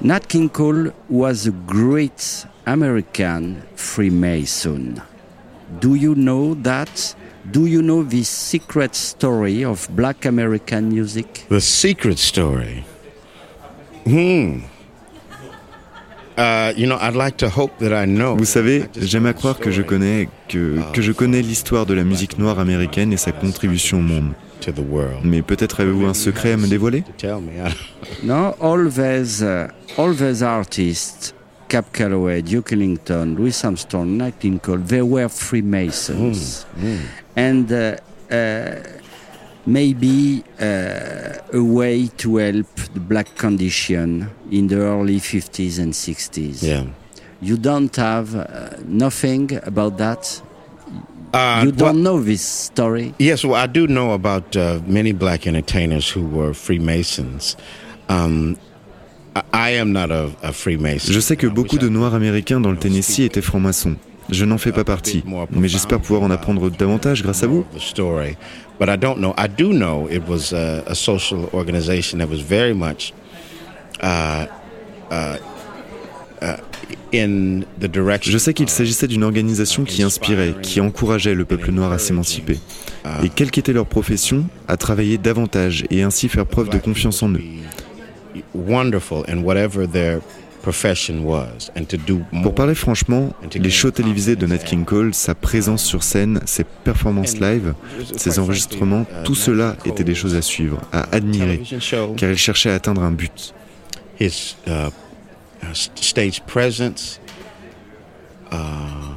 Nat 0.04 0.28
King 0.28 0.48
Cole 0.48 0.90
was 1.08 1.46
a 1.46 1.52
great 1.52 2.44
American 2.66 3.62
Freemason. 3.76 5.00
Do 5.78 5.94
you 5.94 6.16
know 6.16 6.54
that? 6.54 7.14
Do 7.48 7.66
you 7.66 7.82
know 7.82 8.02
the 8.02 8.24
secret 8.24 8.96
story 8.96 9.64
of 9.64 9.88
black 9.94 10.24
American 10.24 10.88
music? 10.88 11.46
The 11.48 11.60
secret 11.60 12.18
story? 12.18 12.84
Hmm. 14.04 14.62
Uh, 16.36 16.72
you 16.76 16.88
know, 16.88 16.98
I'd 17.00 17.14
like 17.14 17.36
to 17.36 17.48
hope 17.48 17.78
that 17.78 17.92
I 17.92 18.04
know. 18.06 18.34
Vous 18.34 18.44
savez, 18.44 18.88
j'aime 19.00 19.26
à 19.26 19.34
croire 19.34 19.60
que 19.60 19.70
je 19.70 19.82
connais 19.82 20.28
que, 20.48 20.80
que 20.92 21.00
je 21.00 21.12
connais 21.12 21.42
l'histoire 21.42 21.86
de 21.86 21.94
la 21.94 22.02
musique 22.02 22.38
noire 22.40 22.58
américaine 22.58 23.12
et 23.12 23.16
sa 23.16 23.30
contribution 23.30 23.98
au 23.98 24.02
monde. 24.02 24.32
Mais 25.24 25.42
peut-être 25.42 25.80
avez-vous 25.80 26.06
un 26.06 26.14
secret 26.14 26.52
à 26.52 26.56
me 26.56 26.66
dévoiler 26.66 27.04
No, 28.22 28.54
all 28.60 28.88
these, 28.90 29.42
uh, 29.42 29.68
all 29.98 30.14
these 30.14 30.42
artists, 30.42 31.34
Cab 31.68 31.84
Calloway, 31.92 32.42
Duke 32.42 32.72
Ellington, 32.72 33.34
Louis 33.36 33.54
Armstrong, 33.64 34.16
Nat 34.18 34.32
King 34.38 34.58
Cole, 34.60 34.78
they 34.86 35.00
were 35.02 35.28
Freemasons. 35.28 36.66
Mm, 36.78 36.98
And 37.36 37.72
uh, 37.72 37.96
uh, 38.30 38.82
maybe 39.66 40.42
uh, 40.60 41.38
a 41.52 41.62
way 41.62 42.08
to 42.18 42.36
help 42.36 42.66
the 42.94 43.00
black 43.00 43.34
condition 43.36 44.28
in 44.50 44.66
the 44.68 44.76
early 44.80 45.18
50s 45.20 45.78
and 45.78 45.92
60s. 45.92 46.62
Yeah. 46.62 46.84
You 47.40 47.56
don't 47.56 47.94
have 47.96 48.34
uh, 48.36 48.44
nothing 48.86 49.50
about 49.64 49.98
that? 49.98 50.42
Uh, 51.32 51.62
you 51.64 51.72
don't 51.72 51.80
well- 51.82 51.94
know 51.94 52.20
this 52.22 52.42
story? 52.42 53.14
Yes, 53.18 53.44
well, 53.44 53.54
I 53.54 53.66
do 53.66 53.86
know 53.86 54.12
about 54.12 54.54
uh, 54.56 54.80
many 54.86 55.12
black 55.12 55.46
entertainers 55.46 56.08
who 56.08 56.26
were 56.26 56.52
Freemasons. 56.52 57.56
Um, 58.08 58.58
I, 59.34 59.42
I 59.52 59.70
am 59.70 59.92
not 59.92 60.10
a, 60.10 60.30
a 60.42 60.52
Freemason. 60.52 61.12
Je 61.12 61.20
sais 61.20 61.36
que 61.36 61.46
beaucoup 61.48 61.78
de 61.78 61.88
Noirs 61.88 62.14
américains 62.14 62.60
dans 62.60 62.70
le 62.70 62.76
Tennessee 62.76 63.24
étaient 63.24 63.40
francs-maçons. 63.40 63.96
Je 64.30 64.44
n'en 64.44 64.56
fais 64.58 64.72
pas 64.72 64.84
partie, 64.84 65.24
mais 65.50 65.68
j'espère 65.68 66.00
pouvoir 66.00 66.22
en 66.22 66.30
apprendre 66.30 66.70
davantage 66.70 67.22
grâce 67.22 67.42
à 67.42 67.46
vous. 67.48 67.64
the 67.74 67.80
story, 67.80 68.36
but 68.78 68.88
I 68.88 68.96
don't 68.96 69.18
know. 69.18 69.34
I 69.36 69.48
do 69.48 69.72
know 69.72 70.06
it 70.08 70.22
was 70.28 70.52
a, 70.52 70.84
a 70.86 70.94
social 70.94 71.48
organization 71.52 72.18
that 72.18 72.28
was 72.28 72.40
very 72.40 72.72
much 72.72 73.12
uh, 74.00 74.46
uh, 75.10 75.38
uh. 76.40 76.56
Je 77.12 78.38
sais 78.38 78.54
qu'il 78.54 78.68
s'agissait 78.68 79.08
d'une 79.08 79.24
organisation 79.24 79.84
qui 79.84 80.02
inspirait, 80.02 80.54
qui 80.62 80.80
encourageait 80.80 81.34
le 81.34 81.44
peuple 81.44 81.70
noir 81.70 81.92
à 81.92 81.98
s'émanciper. 81.98 82.58
Et 83.22 83.28
quelle 83.28 83.50
qu'était 83.50 83.72
leur 83.72 83.86
profession, 83.86 84.46
à 84.68 84.76
travailler 84.76 85.18
davantage 85.18 85.84
et 85.90 86.02
ainsi 86.02 86.28
faire 86.28 86.46
preuve 86.46 86.70
de 86.70 86.78
confiance 86.78 87.22
en 87.22 87.30
eux. 87.30 87.42
Pour 92.42 92.54
parler 92.54 92.74
franchement, 92.74 93.34
les 93.54 93.70
shows 93.70 93.90
télévisés 93.90 94.36
de 94.36 94.46
Nat 94.46 94.58
King 94.58 94.84
Cole, 94.84 95.12
sa 95.12 95.34
présence 95.34 95.82
sur 95.84 96.02
scène, 96.02 96.40
ses 96.46 96.64
performances 96.64 97.40
live, 97.40 97.74
ses 98.16 98.38
enregistrements, 98.38 99.04
tout 99.24 99.34
cela 99.34 99.76
était 99.84 100.04
des 100.04 100.14
choses 100.14 100.36
à 100.36 100.42
suivre, 100.42 100.80
à 100.92 101.14
admirer, 101.14 101.62
car 102.16 102.30
il 102.30 102.38
cherchait 102.38 102.70
à 102.70 102.74
atteindre 102.74 103.02
un 103.02 103.10
but. 103.10 103.54
Uh, 105.62 105.72
stage 105.74 106.44
presence, 106.46 107.18
uh, 108.50 109.14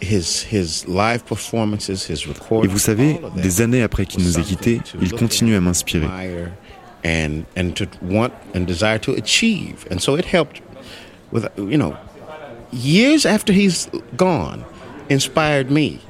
his 0.00 0.42
his 0.42 0.86
live 0.86 1.24
performances, 1.24 2.06
his 2.06 2.26
recordings. 2.26 2.70
Et 2.70 2.72
vous 2.72 2.78
savez, 2.78 3.20
des 3.36 3.60
années 3.60 3.82
après 3.82 4.06
qu'il 4.06 4.22
nous 4.24 4.38
ait 4.38 4.42
quittés, 4.42 4.80
il 5.00 5.12
continue 5.12 5.54
à 5.56 5.60
m'inspirer. 5.60 6.06
and 7.04 7.44
and 7.56 7.76
to 7.76 7.86
want 8.02 8.32
and 8.54 8.66
desire 8.66 8.98
to 8.98 9.12
achieve, 9.12 9.86
and 9.90 10.00
so 10.00 10.16
it 10.16 10.24
helped 10.24 10.60
with 11.30 11.46
you 11.56 11.78
know 11.78 11.96
years 12.72 13.24
after 13.24 13.52
he's 13.52 13.88
gone, 14.16 14.64
inspired 15.08 15.70
me. 15.70 16.00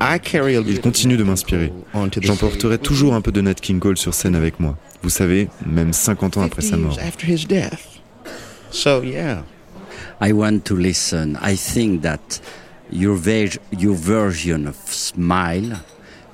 I 0.00 0.18
carry 0.18 0.54
a 0.54 0.60
Il 0.60 0.80
continue 0.80 1.16
de 1.16 1.24
m'inspirer. 1.24 1.72
J'emporterai 2.20 2.78
toujours 2.78 3.14
un 3.14 3.20
peu 3.20 3.32
de 3.32 3.40
Nat 3.40 3.54
King 3.54 3.80
Cole 3.80 3.98
sur 3.98 4.14
scène 4.14 4.36
avec 4.36 4.60
moi. 4.60 4.76
Vous 5.02 5.10
savez, 5.10 5.48
même 5.64 5.92
50 5.92 6.36
ans 6.36 6.42
après 6.42 6.62
sa 6.62 6.76
50 6.76 6.82
mort. 6.82 6.92
years 6.94 7.06
after 7.06 7.26
his 7.26 7.46
death. 7.46 8.00
So 8.70 9.02
yeah. 9.02 9.42
I 10.20 10.32
want 10.32 10.64
to 10.64 10.76
listen. 10.76 11.38
I 11.40 11.54
think 11.56 12.02
that 12.02 12.40
your, 12.90 13.16
your 13.70 13.94
version 13.94 14.66
of 14.66 14.76
Smile 14.86 15.80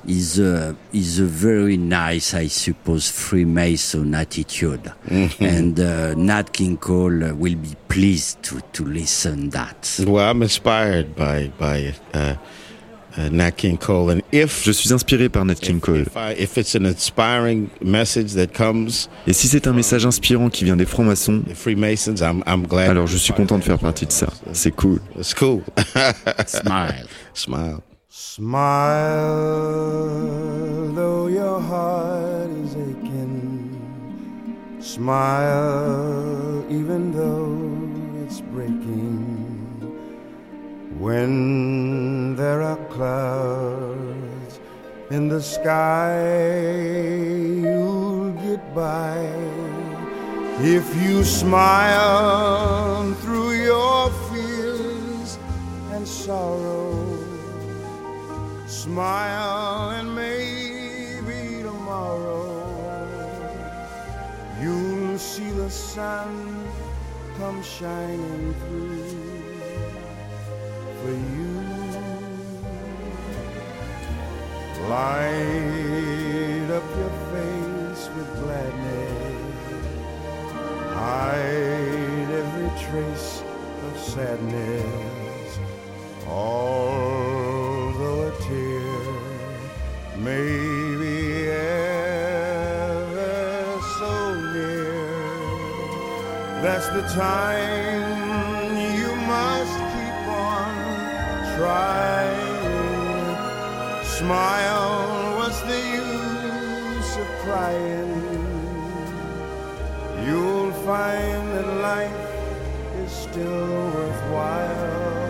is 0.07 0.38
a 0.38 0.77
is 0.92 1.18
a 1.18 1.24
very 1.24 1.77
nice, 1.77 2.35
I 2.35 2.48
suppose, 2.48 3.11
Freemason 3.11 4.14
attitude, 4.14 4.92
and 5.40 5.79
uh, 5.81 6.14
Nat 6.14 6.53
King 6.53 6.77
Cole 6.77 7.33
will 7.35 7.55
be 7.57 7.74
pleased 7.88 8.42
to 8.44 8.61
to 8.72 8.85
listen 8.85 9.50
that. 9.50 10.00
Well, 10.07 10.31
I'm 10.31 10.42
inspired 10.42 11.14
by 11.16 11.50
by 11.59 11.94
uh, 12.12 12.35
Nat 13.16 13.53
King 13.53 13.79
Cole, 13.79 14.11
and 14.11 14.20
if 14.33 14.64
Je 14.64 14.72
suis 14.72 14.92
inspiré 14.92 15.29
par 15.29 15.44
Nat 15.44 15.55
King 15.55 15.81
Cole. 15.81 16.00
if, 16.00 16.16
I, 16.16 16.35
if 16.37 16.59
it's 16.59 16.74
an 16.74 16.85
inspiring 16.85 17.70
message 17.81 18.35
that 18.35 18.48
comes, 18.48 19.09
Et 19.27 19.33
si 19.33 19.46
c'est 19.48 19.66
un 19.66 19.72
message 19.72 20.05
inspirant 20.05 20.50
qui 20.50 20.64
vient 20.64 20.77
des 20.77 20.85
francs-maçons, 20.87 21.42
alors 22.77 23.07
je 23.07 23.16
suis 23.16 23.33
content 23.33 23.59
de 23.59 23.64
faire 23.64 23.79
partie 23.79 24.07
de 24.07 24.12
ça. 24.12 24.27
C'est 24.53 24.74
cool. 24.74 25.00
It's 25.16 25.33
cool. 25.35 25.62
Smile. 26.46 27.07
Smile. 27.35 27.81
Smile, 28.09 28.53
though 30.94 31.29
your 31.29 31.61
heart 31.61 32.50
is 32.64 32.74
aching. 32.74 33.81
Smile, 34.81 36.64
even 36.70 37.12
though 37.12 38.24
it's 38.24 38.40
breaking. 38.40 39.20
When 40.98 42.24
there 42.37 42.62
are 42.62 42.79
clouds 42.87 44.61
in 45.11 45.29
the 45.29 45.40
sky, 45.40 46.18
you'll 47.62 48.33
get 48.33 48.75
by. 48.75 49.18
If 50.61 50.87
you 51.03 51.25
smile 51.25 53.12
through 53.23 53.53
your 53.53 54.11
fears 54.29 55.38
and 55.92 56.07
sorrow. 56.07 57.25
Smile 58.66 59.90
and 59.90 60.14
maybe 60.14 61.62
tomorrow 61.62 62.64
you'll 64.61 65.18
see 65.18 65.51
the 65.51 65.70
sun 65.70 66.68
come 67.38 67.62
shining 67.62 68.55
through 68.61 69.09
for 71.01 71.11
you. 71.11 71.74
Light 74.88 76.68
up 76.70 76.85
your 76.99 77.14
face 77.33 78.05
with 78.14 78.29
gladness, 78.42 79.81
hide 80.92 82.31
every 82.31 82.70
trace 82.85 83.42
of 83.87 83.92
sadness. 83.99 85.51
Although 86.29 88.20
a 88.29 88.31
tear 88.42 89.05
may 90.18 90.53
be 91.01 91.49
ever 91.49 93.25
so 93.99 94.12
near, 94.53 95.01
that's 96.62 96.88
the 96.88 97.05
time 97.14 98.77
you 98.99 99.11
must 99.33 99.77
keep 99.94 100.29
on 100.29 100.75
trying. 101.57 102.34
Smile, 104.25 105.37
what's 105.37 105.61
the 105.61 105.77
use 105.77 107.17
of 107.23 107.29
crying? 107.45 108.15
You'll 110.25 110.73
find 110.89 111.43
that 111.53 111.69
life 111.83 112.25
is 113.05 113.13
still 113.13 113.91
worthwhile 113.93 115.24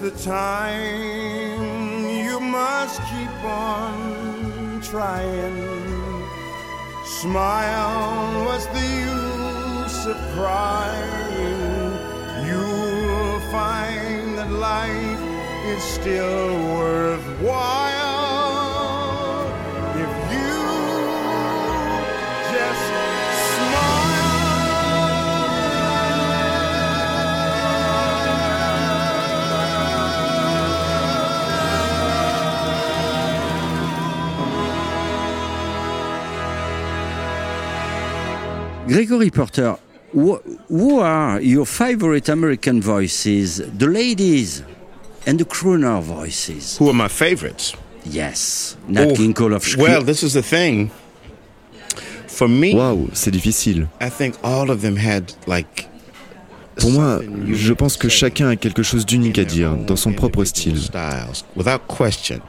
the 0.00 0.10
time 0.12 2.08
you 2.08 2.40
must 2.40 2.98
keep 3.10 3.44
on 3.44 4.80
trying. 4.80 6.24
Smile, 7.04 8.46
what's 8.46 8.64
the 8.66 8.88
use 9.12 10.06
of 10.06 10.16
crying? 10.34 11.92
You'll 12.48 13.40
find 13.52 14.38
that 14.38 14.50
life 14.50 15.22
is 15.66 15.82
still 15.82 16.48
worthwhile 16.78 17.29
Gregory 38.94 39.30
Porter, 39.30 39.76
wh- 40.12 40.42
who 40.68 40.98
are 40.98 41.40
your 41.40 41.64
favorite 41.66 42.28
American 42.28 42.80
voices? 42.80 43.58
The 43.78 43.86
ladies 43.86 44.62
and 45.26 45.38
the 45.38 45.44
crooner 45.44 46.02
voices. 46.02 46.76
Who 46.78 46.88
are 46.88 46.94
my 46.94 47.08
favorites? 47.08 47.74
Yes, 48.04 48.76
Nat 48.88 49.08
Oh, 49.10 49.14
King 49.14 49.32
Cole 49.34 49.54
of 49.54 49.64
Well, 49.76 50.02
this 50.02 50.22
is 50.22 50.32
the 50.32 50.42
thing. 50.42 50.90
For 52.26 52.48
me, 52.48 52.74
Waouh, 52.74 53.10
c'est 53.12 53.30
difficile. 53.30 53.86
I 54.00 54.08
think 54.08 54.34
all 54.42 54.70
of 54.70 54.80
them 54.80 54.96
had 54.96 55.32
like. 55.46 55.86
Pour 56.76 56.90
moi, 56.92 57.20
je 57.52 57.74
pense 57.74 57.96
que 57.98 58.08
chacun 58.08 58.48
a 58.48 58.56
quelque 58.56 58.82
chose 58.82 59.04
d'unique 59.04 59.38
à 59.38 59.44
dire 59.44 59.76
dans 59.76 59.96
son 59.96 60.14
propre 60.14 60.44
style. 60.44 60.78
Without 61.54 61.80
question, 61.86 62.40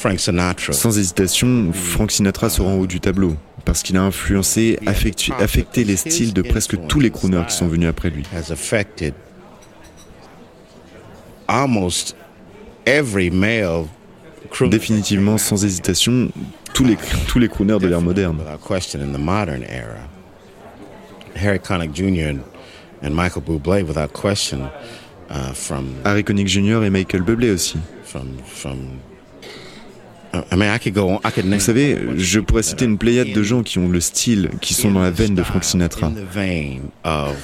Frank 0.00 0.18
Sinatra. 0.18 0.72
Sans 0.72 0.96
hésitation, 0.98 1.72
Frank 1.74 2.10
Sinatra 2.10 2.48
sera 2.48 2.70
en 2.70 2.76
haut 2.78 2.86
du 2.86 3.00
tableau, 3.00 3.36
parce 3.66 3.82
qu'il 3.82 3.98
a 3.98 4.02
influencé, 4.02 4.78
affectu- 4.86 5.32
affecté 5.38 5.84
les 5.84 5.96
styles 5.96 6.32
de 6.32 6.40
presque 6.40 6.76
tous 6.88 7.00
les 7.00 7.10
crooners 7.10 7.44
qui 7.46 7.54
sont 7.54 7.68
venus 7.68 7.88
après 7.88 8.08
lui. 8.08 8.22
Définitivement, 14.70 15.36
sans 15.36 15.62
hésitation, 15.64 16.30
tous 16.72 16.84
les, 16.84 16.96
tous 17.28 17.38
les 17.38 17.48
crooners 17.48 17.78
de 17.78 17.86
l'ère 17.86 18.00
moderne. 18.00 18.38
Without 18.38 18.66
question, 18.66 19.00
in 19.02 19.12
the 19.12 19.18
modern 19.18 19.62
era, 19.64 20.08
Harry 21.36 21.58
Connick 21.60 21.92
Jr. 21.92 22.30
and, 22.30 22.40
and 23.02 23.10
Michael 23.14 23.42
Bublé, 23.42 23.82
without 23.82 24.12
question, 24.14 24.62
uh, 25.28 25.52
from 25.52 25.92
Harry 26.06 26.22
Connick 26.24 26.46
Jr. 26.46 26.84
et 26.84 26.90
Michael 26.90 27.20
Bublé 27.22 27.50
aussi. 27.50 27.78
from 28.02 28.38
from. 28.46 28.78
Vous 30.32 31.60
savez, 31.60 31.98
je 32.16 32.40
pourrais 32.40 32.62
citer 32.62 32.84
une 32.84 32.98
pléiade 32.98 33.32
de 33.32 33.42
gens 33.42 33.62
qui 33.62 33.78
ont 33.78 33.88
le 33.88 34.00
style, 34.00 34.50
qui 34.60 34.74
sont 34.74 34.90
dans 34.90 35.02
la 35.02 35.10
veine 35.10 35.34
de 35.34 35.42
Frank 35.42 35.64
Sinatra. 35.64 36.12
Uh. 37.04 37.34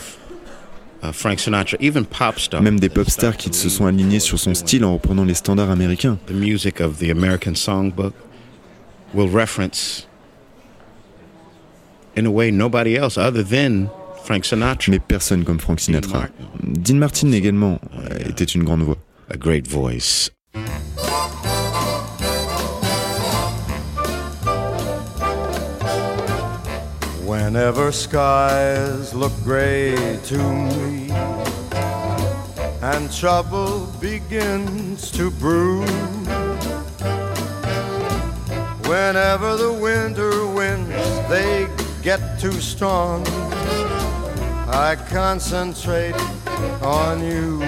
Même 2.60 2.80
des 2.80 2.88
pop 2.88 3.08
stars 3.10 3.36
qui 3.36 3.52
se 3.52 3.68
sont 3.68 3.86
alignés 3.86 4.20
sur 4.20 4.38
son 4.38 4.54
style 4.54 4.84
en 4.84 4.94
reprenant 4.94 5.24
les 5.24 5.34
standards 5.34 5.70
américains. 5.70 6.18
The 6.26 6.32
music 6.32 6.80
of 6.80 6.98
the 6.98 7.10
American 7.10 7.54
Songbook 7.54 8.14
will 9.14 9.28
reference 9.28 10.08
in 12.16 12.26
a 12.26 12.30
way 12.30 12.50
nobody 12.50 12.96
else 12.96 13.18
other 13.18 13.44
than 13.44 13.88
Frank 14.24 14.44
Sinatra. 14.44 14.90
mais 14.90 14.98
personne 14.98 15.44
comme 15.44 15.60
Frank 15.60 15.80
Sinatra. 15.80 16.28
Dean 16.62 16.96
Martin 16.96 17.30
également 17.32 17.78
euh, 18.10 18.28
était 18.28 18.44
une 18.44 18.64
grande 18.64 18.82
voix. 18.82 18.98
Whenever 27.26 27.90
skies 27.90 29.12
look 29.12 29.32
gray 29.42 29.96
to 30.26 30.38
me 30.38 31.10
and 32.82 33.12
trouble 33.12 33.86
begins 34.00 35.10
to 35.10 35.32
brew, 35.32 35.80
whenever 38.86 39.56
the 39.56 39.72
winter 39.72 40.46
winds 40.46 40.94
they 41.28 41.66
get 42.00 42.38
too 42.38 42.60
strong, 42.60 43.26
I 44.68 44.96
concentrate 45.08 46.14
on 46.80 47.24
you. 47.24 47.58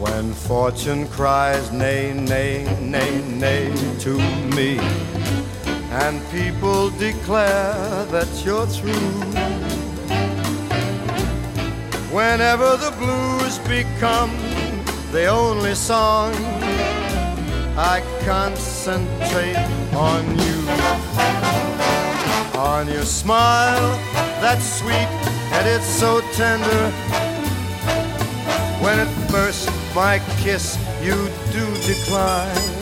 When 0.00 0.32
fortune 0.32 1.06
cries 1.06 1.70
nay, 1.70 2.12
nay, 2.12 2.64
nay, 2.80 3.22
nay 3.38 3.72
to 4.00 4.18
me 4.56 5.25
and 6.04 6.20
people 6.30 6.90
declare 6.90 8.04
that 8.06 8.28
you're 8.44 8.66
through. 8.66 9.16
Whenever 12.14 12.76
the 12.76 12.92
blues 12.98 13.58
become 13.60 14.30
the 15.10 15.26
only 15.26 15.74
song, 15.74 16.34
I 17.78 18.02
concentrate 18.24 19.56
on 19.94 20.22
you. 20.44 20.58
On 22.60 22.86
your 22.88 23.06
smile, 23.06 23.88
that's 24.42 24.80
sweet 24.80 25.10
and 25.56 25.66
it's 25.66 25.86
so 25.86 26.20
tender. 26.32 26.90
When 28.84 28.98
at 28.98 29.12
first 29.30 29.70
my 29.94 30.18
kiss 30.42 30.76
you 31.02 31.16
do 31.52 31.64
decline 31.86 32.75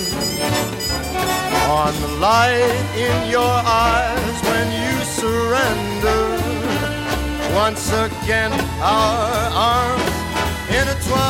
on 1.68 1.92
the 2.00 2.08
light 2.18 2.84
in 2.96 3.30
your 3.30 3.40
eyes 3.42 4.42
when 4.42 4.66
you 4.70 5.04
surrender. 5.04 6.22
Once 7.54 7.90
again, 7.92 8.52
our 8.80 9.50
arms 9.54 10.02
intertwine. 10.68 11.24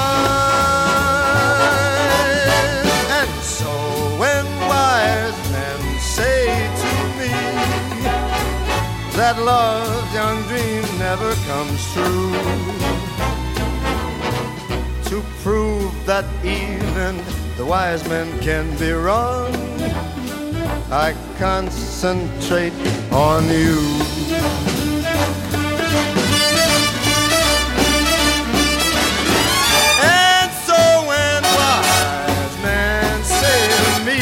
And 3.19 3.31
so 3.43 3.71
when 4.19 4.45
wise 4.69 5.51
men 5.53 5.81
say 6.01 6.47
to 6.83 6.93
me 7.19 7.33
that 9.17 9.37
love's 9.39 10.13
young 10.15 10.43
dream 10.49 10.85
never 10.99 11.35
comes 11.47 11.81
true, 11.93 12.33
to 15.11 15.23
prove 15.43 15.93
that 16.07 16.25
even 16.45 17.23
the 17.57 17.65
wise 17.65 18.03
men 18.09 18.27
can 18.41 18.77
be 18.79 18.91
wrong. 18.91 19.74
I 20.91 21.15
concentrate 21.39 22.73
on 23.11 23.45
you. 23.49 23.81
And 30.03 30.51
so 30.67 30.81
when 31.09 31.43
wise 31.43 32.57
men 32.63 33.25
say 33.25 33.61
to 33.73 34.05
me 34.05 34.19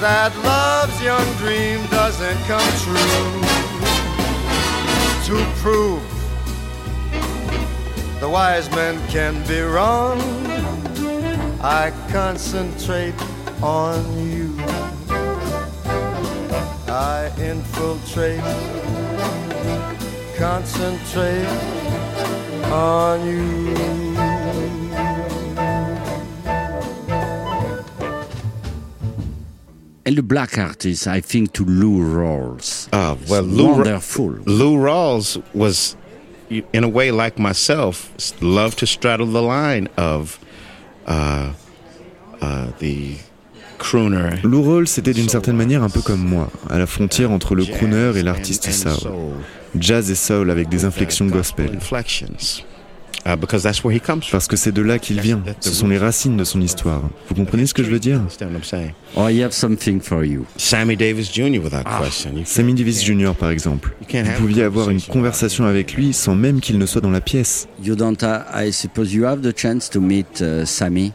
that 0.00 0.32
love's 0.44 1.02
young 1.02 1.26
dream 1.36 1.84
doesn't 1.90 2.38
come 2.46 2.70
true, 2.86 3.42
to 5.26 5.36
prove 5.60 6.02
the 8.20 8.28
wise 8.28 8.70
men 8.70 8.96
can 9.08 9.34
be 9.48 9.60
wrong, 9.60 10.20
I 11.60 11.92
concentrate 12.10 13.14
on 13.62 14.04
you. 14.30 14.35
Infiltrate, 17.56 18.40
concentrate 20.36 21.46
on 22.70 23.26
you. 23.26 23.76
And 30.04 30.16
the 30.16 30.22
black 30.22 30.56
artist, 30.56 31.08
I 31.08 31.20
think, 31.20 31.52
to 31.54 31.64
Lou 31.64 31.98
Rawls. 31.98 32.88
Ah, 32.92 33.16
well, 33.28 33.44
It's 33.44 33.52
Lou, 33.56 33.66
Ra- 33.70 33.76
wonderful. 33.78 34.26
Lou 34.44 34.76
Rawls 34.76 35.42
was, 35.52 35.96
in 36.48 36.84
a 36.84 36.88
way, 36.88 37.10
like 37.10 37.38
myself, 37.40 38.12
loved 38.40 38.78
to 38.78 38.86
straddle 38.86 39.26
the 39.26 39.42
line 39.42 39.88
of 39.96 40.38
uh, 41.06 41.54
uh, 42.40 42.70
the 42.78 43.16
crooner. 43.86 44.30
Lou 44.42 44.62
Rawls 44.62 44.88
était 44.98 45.12
d'une 45.12 45.28
certaine 45.28 45.56
manière 45.56 45.82
un 45.82 45.88
peu 45.90 46.00
comme 46.00 46.20
moi, 46.20 46.50
à 46.70 46.78
la 46.78 46.86
frontière 46.86 47.30
entre 47.30 47.54
le 47.54 47.64
crooner 47.64 48.12
et 48.16 48.22
l'artiste 48.22 48.70
soul. 48.70 49.10
Jazz 49.78 50.10
et 50.10 50.14
soul 50.14 50.50
avec 50.50 50.68
des 50.68 50.84
inflexions 50.84 51.26
gospel. 51.26 51.70
Inflections. 51.76 52.64
Because 53.40 53.64
that's 53.64 53.82
where 53.82 53.92
he 53.92 53.98
comes 54.00 54.22
from. 54.22 54.30
Parce 54.30 54.46
que 54.46 54.54
c'est 54.56 54.70
de 54.70 54.82
là 54.82 55.00
qu'il 55.00 55.20
vient. 55.20 55.42
Ce 55.58 55.70
sont 55.72 55.88
les 55.88 55.98
racines 55.98 56.36
de 56.36 56.44
son 56.44 56.60
histoire. 56.60 57.02
Vous 57.28 57.34
comprenez 57.34 57.66
ce 57.66 57.74
que 57.74 57.82
je 57.82 57.90
veux 57.90 57.98
dire? 57.98 58.18
Understand 58.20 58.46
what 58.46 58.58
I'm 58.58 58.62
saying? 58.62 58.92
I 59.16 59.42
have 59.42 59.50
something 59.52 60.00
for 60.00 60.24
you. 60.24 60.44
Sammy 60.56 60.96
Davis 60.96 61.32
Jr. 61.34 61.58
without 61.58 61.82
Ah. 61.86 62.02
question. 62.04 62.30
You 62.36 62.42
Sammy 62.44 62.74
Davis 62.74 63.04
Jr. 63.04 63.32
par 63.36 63.50
exemple. 63.50 63.96
Vous 64.00 64.32
pouviez 64.38 64.62
avoir 64.62 64.90
une 64.90 65.00
conversation 65.02 65.64
avec 65.64 65.94
lui 65.94 66.12
sans 66.12 66.36
même 66.36 66.60
qu'il 66.60 66.78
ne 66.78 66.86
soit 66.86 67.00
dans 67.00 67.10
la 67.10 67.20
pièce. 67.20 67.66
You 67.82 67.96
don't, 67.96 68.16
I 68.22 68.72
suppose 68.72 69.12
you 69.12 69.24
have 69.24 69.40
the 69.40 69.56
chance 69.58 69.90
to 69.90 70.00
meet 70.00 70.44
Sammy. 70.64 71.12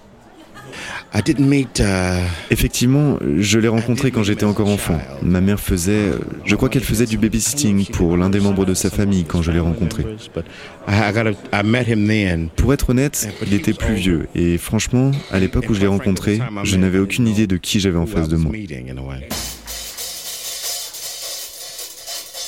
I 1.13 1.21
didn't 1.21 1.47
meet. 1.47 1.79
Uh, 1.79 2.23
Effectivement, 2.51 3.17
je 3.37 3.59
l'ai 3.59 3.67
rencontré 3.67 4.11
quand 4.11 4.23
j'étais 4.23 4.45
encore 4.45 4.69
enfant. 4.69 4.99
Ma 5.21 5.41
mère 5.41 5.59
faisait, 5.59 6.11
je 6.45 6.55
crois 6.55 6.69
qu'elle 6.69 6.83
faisait 6.83 7.05
du 7.05 7.17
babysitting 7.17 7.85
pour 7.87 8.17
l'un 8.17 8.29
des 8.29 8.39
membres 8.39 8.65
de 8.65 8.73
sa 8.73 8.89
famille 8.89 9.25
quand 9.25 9.41
je 9.41 9.51
l'ai 9.51 9.59
rencontré. 9.59 10.03
but 10.33 10.45
I, 10.87 11.09
I, 11.09 11.13
gotta, 11.13 11.31
I 11.53 11.63
met 11.63 11.83
him 11.87 12.07
then. 12.07 12.49
Pour 12.55 12.73
être 12.73 12.89
honnête, 12.91 13.27
il 13.45 13.53
était 13.53 13.73
plus 13.73 13.95
vieux 13.95 14.27
et 14.35 14.57
franchement, 14.57 15.11
à 15.31 15.39
l'époque 15.39 15.65
où 15.69 15.73
je 15.73 15.79
l'ai 15.81 15.87
rencontré, 15.87 16.39
je 16.63 16.75
n'avais 16.77 16.99
aucune 16.99 17.27
idée 17.27 17.47
de 17.47 17.57
qui 17.57 17.79
j'avais 17.79 17.97
en 17.99 18.05
face 18.05 18.27
de 18.27 18.35
moi. 18.37 18.51
Meeting, 18.51 18.89
in 18.91 18.97
a 18.97 19.01
way. 19.01 19.27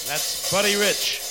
That's 0.07 0.51
Buddy 0.51 0.75
Rich. 0.75 1.22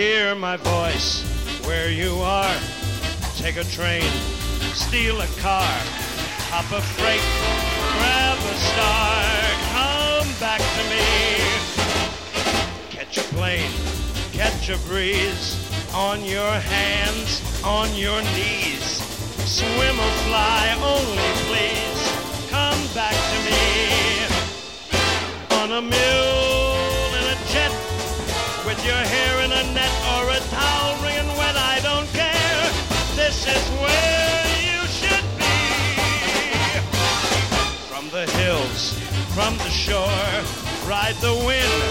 Hear 0.00 0.34
my 0.34 0.56
voice 0.56 1.20
where 1.66 1.90
you 1.90 2.14
are. 2.20 2.56
Take 3.36 3.58
a 3.58 3.64
train, 3.64 4.10
steal 4.72 5.20
a 5.20 5.26
car, 5.44 5.76
hop 6.48 6.64
a 6.72 6.80
freight, 6.80 7.20
grab 7.98 8.38
a 8.38 8.56
star, 8.70 9.20
come 9.76 10.30
back 10.40 10.62
to 10.76 10.82
me. 10.88 11.04
Catch 12.88 13.18
a 13.18 13.26
plane, 13.34 13.70
catch 14.32 14.70
a 14.70 14.78
breeze 14.88 15.60
on 15.92 16.24
your 16.24 16.50
hands, 16.50 17.62
on 17.62 17.94
your 17.94 18.22
knees. 18.32 19.04
Swim 19.44 20.00
or 20.00 20.14
fly, 20.24 20.80
only 20.80 21.30
please 21.44 22.00
come 22.48 22.80
back 22.94 23.12
to 23.12 23.38
me. 23.44 23.60
On 25.60 25.72
a 25.72 25.82
mule 25.82 27.12
in 27.20 27.36
a 27.36 27.38
jet, 27.52 27.89
your 28.84 28.94
hair 28.94 29.44
in 29.44 29.52
a 29.52 29.64
net 29.74 29.92
or 30.14 30.30
a 30.30 30.40
towel 30.48 30.94
wringing 31.02 31.36
wet, 31.36 31.56
I 31.56 31.80
don't 31.82 32.08
care. 32.12 32.62
This 33.14 33.46
is 33.46 33.64
where 33.82 34.46
you 34.64 34.80
should 34.88 35.26
be. 35.36 35.58
From 37.90 38.08
the 38.10 38.24
hills, 38.40 38.94
from 39.34 39.56
the 39.58 39.68
shore, 39.68 40.32
ride 40.88 41.16
the 41.20 41.34
wind 41.44 41.82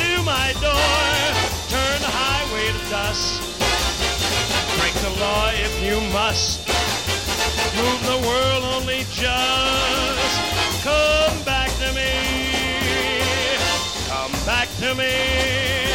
to 0.00 0.22
my 0.22 0.54
door. 0.64 1.10
Turn 1.68 2.00
highway 2.00 2.68
to 2.72 2.82
dust. 2.88 3.42
Break 4.78 4.94
the 5.04 5.20
law 5.20 5.50
if 5.52 5.74
you 5.84 6.00
must. 6.12 6.66
Move 7.76 8.00
the 8.06 8.20
world 8.26 8.64
only 8.76 9.04
just. 9.12 10.34
Come 10.84 11.42
back 11.44 11.70
to 11.82 11.92
me. 11.92 12.12
Come 14.08 14.32
back 14.46 14.68
to 14.78 14.94
me. 14.94 15.89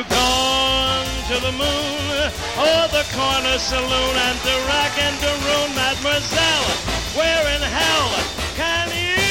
You 0.00 0.08
gone 0.08 1.04
to 1.28 1.34
the 1.40 1.52
moon 1.52 2.16
or 2.56 2.88
the 2.88 3.04
corner 3.12 3.58
saloon 3.58 4.16
and 4.16 4.38
to 4.40 4.54
rack 4.66 4.96
and 4.98 5.18
to 5.20 5.28
ruin, 5.44 5.74
mademoiselle? 5.74 6.70
Where 7.16 7.46
in 7.54 7.60
hell 7.60 8.08
can 8.56 8.88
you 8.96 9.29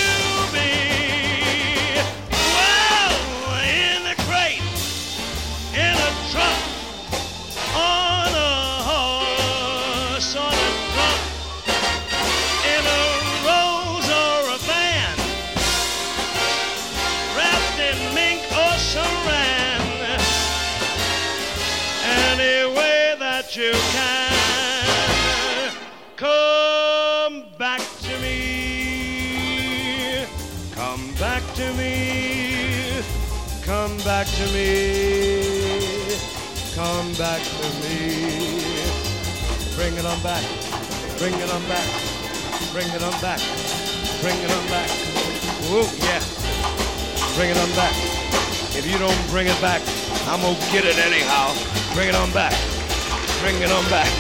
you 23.59 23.75
can, 23.91 25.73
come 26.15 27.43
back 27.57 27.81
to 27.99 28.17
me, 28.21 30.23
come 30.75 31.13
back 31.19 31.43
to 31.55 31.73
me, 31.73 33.01
come 33.65 33.97
back 33.97 34.27
to 34.27 34.45
me, 34.53 35.41
come 36.73 37.11
back 37.15 37.41
to 37.43 37.67
me. 37.83 38.63
Bring 39.75 39.93
it 39.95 40.05
on 40.05 40.21
back, 40.23 40.45
bring 41.17 41.33
it 41.33 41.51
on 41.51 41.61
back, 41.67 41.85
bring 42.71 42.87
it 42.87 43.03
on 43.03 43.11
back, 43.19 43.41
bring 44.21 44.39
it 44.39 44.51
on 44.51 44.67
back. 44.69 44.89
Whoa, 45.67 45.83
yeah. 46.07 46.23
Bring 47.35 47.51
it 47.51 47.57
on 47.57 47.69
back. 47.75 47.93
If 48.77 48.85
you 48.89 48.97
don't 48.97 49.27
bring 49.29 49.47
it 49.47 49.59
back, 49.59 49.81
I'm 50.27 50.39
gonna 50.39 50.57
get 50.71 50.85
it 50.85 50.97
anyhow. 50.97 51.53
Bring 51.93 52.07
it 52.07 52.15
on 52.15 52.31
back. 52.31 52.53
Bring 53.41 53.61
it 53.61 53.71
on 53.71 53.83
back. 53.89 54.11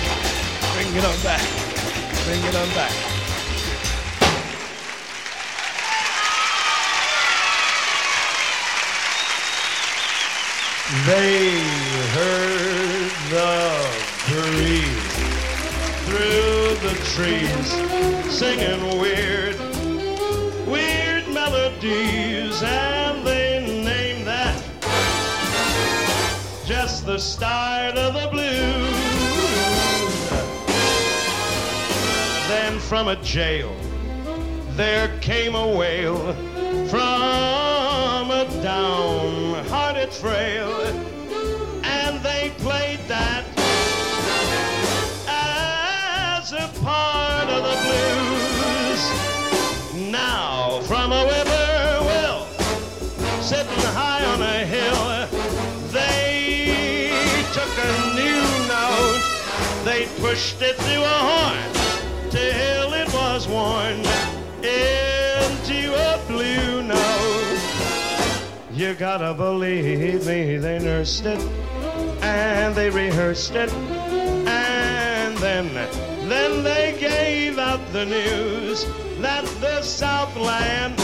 Bring 0.73 0.95
it 0.95 1.03
on 1.03 1.23
back. 1.23 1.41
Bring 2.25 2.43
it 2.43 2.55
on 2.55 2.69
back. 2.69 2.93
They 11.05 11.59
heard 12.15 13.11
the 13.29 13.99
breeze 14.27 15.09
through 16.05 16.75
the 16.87 16.95
trees 17.13 17.69
singing 18.33 18.99
weird, 18.99 19.59
weird 20.65 21.27
melodies, 21.27 22.63
and 22.63 23.27
they 23.27 23.83
named 23.83 24.25
that 24.25 24.63
just 26.65 27.05
the 27.05 27.19
start 27.19 27.97
of 27.97 28.13
the 28.13 28.27
blues. 28.31 28.98
From 32.89 33.07
a 33.07 33.15
jail. 33.17 33.71
There 34.71 35.15
came 35.19 35.53
a 35.53 35.77
wail 35.77 36.17
from 36.87 38.31
a 38.31 38.47
downhearted 38.63 40.11
frail, 40.11 40.71
and 41.83 42.19
they 42.23 42.51
played 42.57 42.97
that 43.07 43.45
as 45.27 46.51
a 46.51 46.67
part 46.81 47.47
of 47.49 47.61
the 47.69 47.77
blues. 47.85 49.01
Now, 50.11 50.81
from 50.87 51.11
a 51.11 51.25
whippoorwill 51.27 52.47
sitting 53.43 53.83
high 53.93 54.25
on 54.25 54.41
a 54.41 54.65
hill, 54.65 55.27
they 55.91 57.13
took 57.53 57.69
a 57.85 58.15
new 58.15 58.41
note, 58.67 59.21
they 59.85 60.07
pushed 60.19 60.59
it 60.63 60.75
through 60.77 61.03
a 61.03 61.07
horn 61.07 61.78
into 64.63 65.93
a 65.93 66.21
blue 66.27 66.81
note. 66.83 67.59
You 68.71 68.93
gotta 68.93 69.33
believe 69.33 70.25
me, 70.25 70.57
they 70.57 70.79
nursed 70.79 71.25
it 71.25 71.39
and 72.21 72.73
they 72.75 72.89
rehearsed 72.89 73.55
it 73.55 73.71
and 73.73 75.37
then 75.37 75.73
then 76.29 76.63
they 76.63 76.95
gave 76.99 77.57
out 77.57 77.81
the 77.91 78.05
news 78.05 78.85
that 79.19 79.45
the 79.59 79.81
Southland 79.81 80.95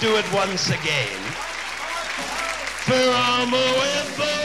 do 0.00 0.16
it 0.16 0.32
once 0.32 0.70
again? 0.70 1.20
From 2.86 3.52
a 3.52 4.39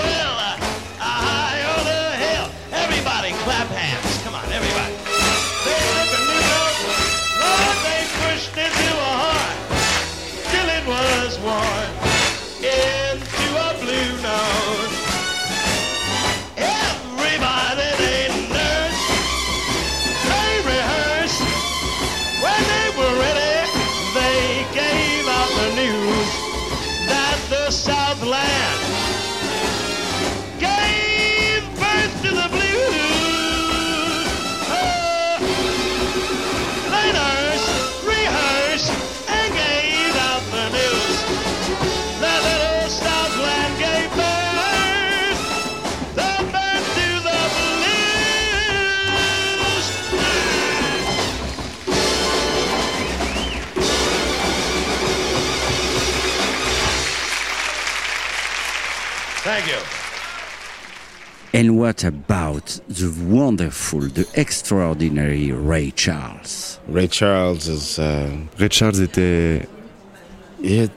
And 61.55 61.77
what 61.77 62.03
about 62.03 62.81
the 62.89 63.09
wonderful, 63.29 64.01
the 64.01 64.27
extraordinary 64.33 65.53
Ray 65.53 65.91
Charles? 65.91 66.79
Ray 66.85 67.07
Charles 67.07 67.69
is. 67.69 67.97
Uh, 67.97 68.29
Ray 68.59 68.67
Charles 68.69 68.99
était 68.99 69.65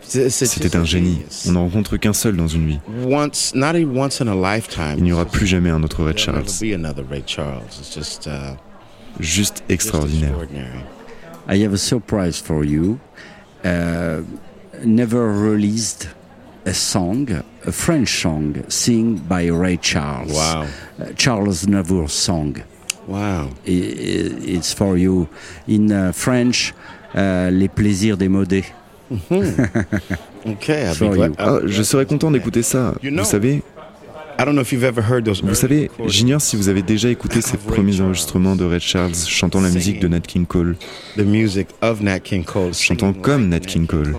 C'était 0.03 0.75
un 0.75 0.85
génie. 0.85 1.23
On 1.47 1.53
n'en 1.53 1.63
rencontre 1.69 1.97
qu'un 1.97 2.13
seul 2.13 2.37
dans 2.37 2.49
une 2.49 2.67
vie. 2.67 2.81
Once, 3.05 3.55
not 3.55 3.77
even 3.77 3.97
once 3.97 4.21
in 4.21 4.27
a 4.27 4.35
lifetime. 4.35 4.99
Il 4.99 5.05
n'y 5.05 5.13
aura 5.13 5.27
plus 5.27 5.47
jamais 5.47 5.71
un 5.71 5.83
autre 5.85 6.03
Ray 6.03 6.17
Charles. 6.17 6.45
There'll 6.45 6.61
never 6.61 6.67
be 6.67 6.75
another 6.75 7.05
Ray 7.05 7.23
Charles. 7.25 7.79
It's 7.79 7.95
just, 7.95 8.27
uh, 8.27 8.57
Juste 9.21 9.63
extraordinaire. 9.69 10.35
I 11.49 11.57
have 11.59 11.73
a 11.73 11.79
surprise 11.79 12.41
for 12.41 12.65
you. 12.65 12.99
Uh, 13.65 14.23
never 14.85 15.33
released 15.33 16.09
a 16.69 16.75
song, 16.75 17.27
a 17.67 17.73
French 17.73 18.21
song, 18.23 18.55
sing 18.69 19.19
by 19.29 19.49
Ray 19.51 19.79
Charles. 19.81 20.33
Wow. 20.33 20.65
Uh, 21.01 21.05
Charles 21.17 21.67
Navour 21.67 22.09
song. 22.09 22.55
Wow. 23.07 23.49
I- 23.67 23.71
i- 23.71 24.55
It's 24.57 24.73
for 24.75 24.97
you. 24.99 25.27
In 25.67 25.91
uh, 25.91 26.13
French, 26.13 26.75
uh, 27.15 27.49
Les 27.51 27.69
plaisirs 27.69 28.17
démodés. 28.19 28.65
Okay, 30.47 30.93
For 30.95 31.11
glad- 31.15 31.31
you. 31.31 31.35
Ah, 31.39 31.59
je 31.65 31.83
serais 31.83 32.07
content 32.07 32.31
d'écouter 32.31 32.63
ça. 32.63 32.95
You 33.03 33.11
know- 33.11 33.23
Vous 33.23 33.29
savez, 33.31 33.63
I 34.41 34.45
don't 34.45 34.53
know 34.53 34.63
if 34.63 34.71
you've 34.73 34.85
ever 34.85 35.03
heard 35.03 35.25
those. 35.25 35.43
vous 35.43 35.55
savez, 35.55 35.91
j'ignore 36.07 36.41
si 36.41 36.55
vous 36.57 36.69
avez 36.69 36.83
déjà 36.83 37.09
écouté 37.09 37.41
ces 37.41 37.57
premiers 37.57 38.01
enregistrements 38.01 38.55
de 38.55 38.65
Ray 38.65 38.79
Charles 38.81 39.15
chantant 39.15 39.61
la 39.61 39.71
musique 39.71 39.99
de 40.01 40.07
Nat 40.09 40.21
King 40.21 40.47
Cole, 40.47 40.77
chantant 42.73 43.13
comme 43.15 43.49
Nat 43.49 43.61
King 43.61 43.87
Cole. 43.87 44.15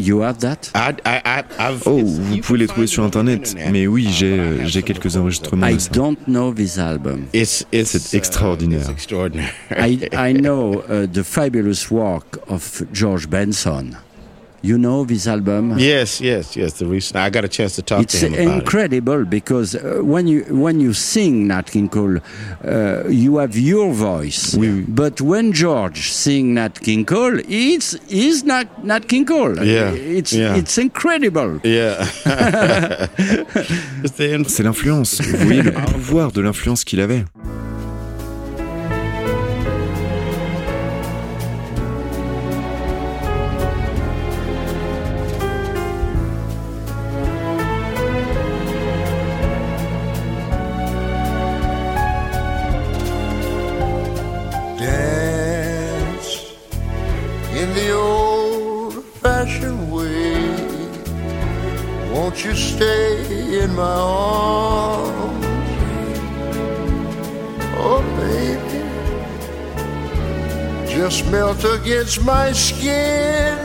You 0.00 0.20
have 0.22 0.38
that? 0.38 0.70
I, 0.76 0.94
I, 1.04 1.20
I, 1.24 1.44
I've, 1.58 1.82
Oh, 1.84 1.98
it's- 1.98 2.18
vous 2.18 2.34
you 2.36 2.40
pouvez 2.42 2.58
les 2.60 2.66
can 2.66 2.72
trouver 2.74 2.86
find 2.86 2.94
sur 2.94 3.02
it 3.02 3.16
on 3.16 3.24
the 3.24 3.28
internet, 3.28 3.48
internet. 3.48 3.72
mais 3.72 3.86
oui, 3.88 4.06
Uh, 4.06 4.10
j'ai 4.12 4.26
I 4.26 4.38
euh, 4.38 4.58
have 4.60 4.66
j'ai 4.68 4.80
some 4.80 4.82
quelques 4.86 5.06
of 5.06 5.12
those. 5.12 5.16
enregistrements 5.16 5.66
I 5.66 5.74
de 5.74 5.78
ça. 5.80 5.90
don't 5.92 6.16
know 6.28 6.54
this 6.54 6.78
album. 6.78 7.26
It's, 7.32 7.66
it's, 7.72 7.90
C'est 7.98 8.14
uh, 8.14 8.18
extraordinaire. 8.18 8.80
it's 8.82 8.88
extraordinary. 8.90 9.50
I, 9.70 10.08
I 10.12 10.32
know 10.40 10.82
uh, 10.88 11.06
the 11.12 11.24
fabulous 11.24 11.90
work 11.90 12.38
of 12.48 12.82
George 12.92 13.28
Benson. 13.28 13.96
You 14.60 14.76
know 14.76 15.04
this 15.04 15.26
album? 15.28 15.78
yes, 15.78 16.20
yes, 16.20 16.56
yes. 16.56 16.72
The 16.78 16.86
recent, 16.86 17.16
I 17.16 17.30
got 17.30 17.44
a 17.44 17.48
chance 17.48 17.76
to 17.76 17.82
talk 17.82 18.02
It's 18.02 18.18
to 18.20 18.26
him 18.26 18.32
about 18.34 18.42
it. 18.42 18.54
incredible 18.60 19.24
because 19.24 19.74
uh, 19.76 20.00
when 20.02 20.26
you 20.26 20.42
when 20.50 20.80
you 20.80 20.92
sing 20.92 21.46
Nat 21.46 21.70
King 21.70 21.88
Cole, 21.88 22.18
uh, 22.64 23.04
you 23.08 23.36
have 23.38 23.56
your 23.56 23.92
voice. 23.92 24.56
But 24.88 25.20
when 25.20 25.52
George 25.52 26.10
sing 26.10 26.54
Nat 26.54 26.80
King 26.80 27.04
Cole, 27.04 27.38
it's 27.48 27.94
is 28.08 28.42
not 28.44 28.66
Nat 28.84 29.06
King 29.08 29.24
Cole. 29.26 29.56
Yeah, 29.64 29.92
It's 29.92 30.32
yeah. 30.32 30.56
it's 30.56 30.76
incredible. 30.76 31.60
Yeah. 31.62 32.06
It's 34.04 34.16
the 34.16 34.32
inf- 34.34 34.48
C'est 34.48 34.62
l'influence. 34.64 35.20
Vous 35.20 35.44
voyez 35.46 35.62
le 35.62 35.72
pouvoir 35.72 36.32
de 36.32 36.40
l'influence 36.40 36.84
qu'il 36.84 37.00
avait. 37.00 37.24
Against 72.08 72.24
my 72.24 72.52
skin 72.52 73.58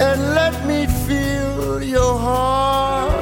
and 0.00 0.20
let 0.34 0.66
me 0.66 0.86
feel 1.06 1.82
your 1.82 2.18
heart. 2.18 3.12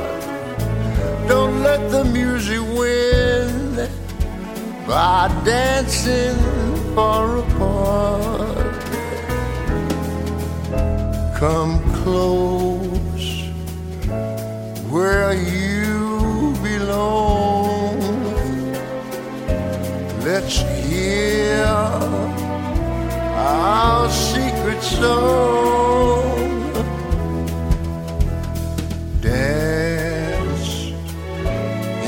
Don't 1.29 1.63
let 1.63 1.91
the 1.91 2.05
music 2.05 2.61
win 2.79 3.89
by 4.87 5.29
dancing 5.45 6.37
far 6.95 7.39
apart. 7.39 8.85
Come 11.37 11.75
close 12.03 13.29
where 14.91 15.35
you 15.35 16.55
belong. 16.63 18.01
Let's 20.25 20.76
our 23.47 24.11
secret 24.11 24.83
song. 24.83 26.73
Dance 29.21 30.71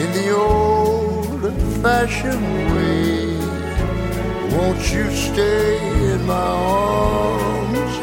in 0.03 0.09
the 0.18 0.28
old 0.36 1.43
fashioned 1.82 2.51
way. 2.74 3.39
Won't 4.55 4.82
you 4.93 5.07
stay 5.11 5.78
in 6.12 6.26
my 6.26 6.51
arms, 6.84 7.95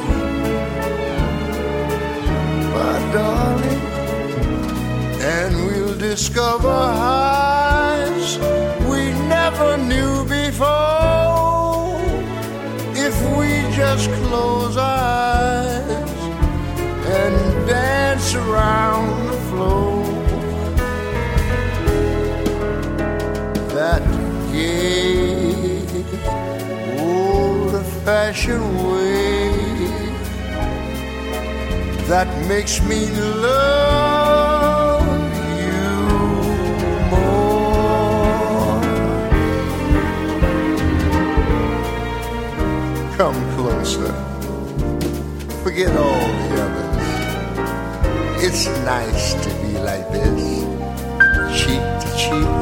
my 2.76 2.96
darling? 3.16 3.84
And 5.38 5.52
we'll 5.66 5.98
discover 5.98 6.76
highs 7.04 8.38
we 8.90 9.02
never 9.28 9.78
just 13.98 14.12
close 14.24 14.76
our 14.76 14.84
eyes 14.84 16.12
and 17.18 17.68
dance 17.68 18.36
around 18.36 19.28
the 19.28 19.38
floor. 19.50 20.04
that 23.78 24.04
gay 24.52 25.86
old 27.00 27.86
fashioned 28.04 28.76
way 28.92 29.50
that 32.10 32.28
makes 32.50 32.82
me 32.82 33.10
love 33.46 34.05
forget 45.76 45.98
all 45.98 46.28
the 46.48 46.56
others. 46.64 47.04
It's 48.46 48.66
nice 48.86 49.34
to 49.34 49.50
be 49.62 49.78
like 49.78 50.10
this, 50.10 50.64
cheek 51.60 51.84
to 52.02 52.10
cheek 52.18 52.54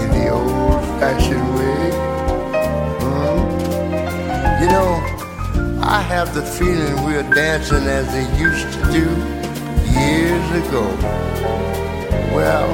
in 0.00 0.08
the 0.12 0.28
old 0.28 0.84
fashioned 1.00 1.54
way. 1.56 1.90
Hmm? 3.00 3.38
You 4.60 4.68
know, 4.68 4.90
I 5.82 6.02
have 6.02 6.34
the 6.34 6.42
feeling 6.42 7.06
we're 7.06 7.22
dancing 7.34 7.84
as 7.84 8.06
they 8.12 8.28
used 8.38 8.70
to 8.70 8.80
do 8.92 9.06
years 9.98 10.68
ago. 10.68 10.84
Well, 12.36 12.68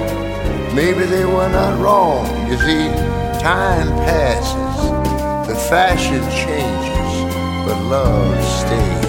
maybe 0.74 1.04
they 1.04 1.24
were 1.24 1.48
not 1.48 1.80
wrong. 1.80 2.26
You 2.50 2.56
see, 2.58 2.88
time 3.38 3.86
passes, 4.10 5.46
the 5.46 5.54
fashion 5.54 6.22
changes, 6.32 7.12
but 7.64 7.80
love 7.84 8.44
stays. 8.44 9.01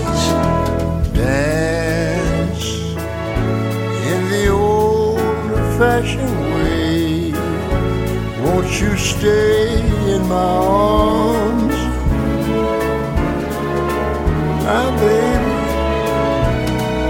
Old 5.93 6.03
fashioned 6.03 6.39
way. 6.53 7.31
Won't 8.43 8.81
you 8.81 8.97
stay 8.97 9.79
in 10.13 10.27
my 10.27 10.35
arms? 10.35 11.75
My 14.63 14.85
baby, 14.99 15.53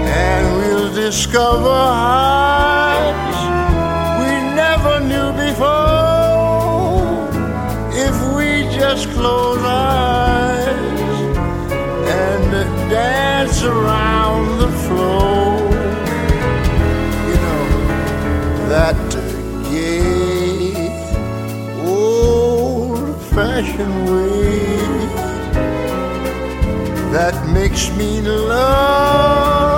and 0.06 0.56
we'll 0.56 0.94
discover 0.94 1.68
heights 1.68 2.83
that 27.12 27.48
makes 27.52 27.90
me 27.96 28.20
love 28.20 29.73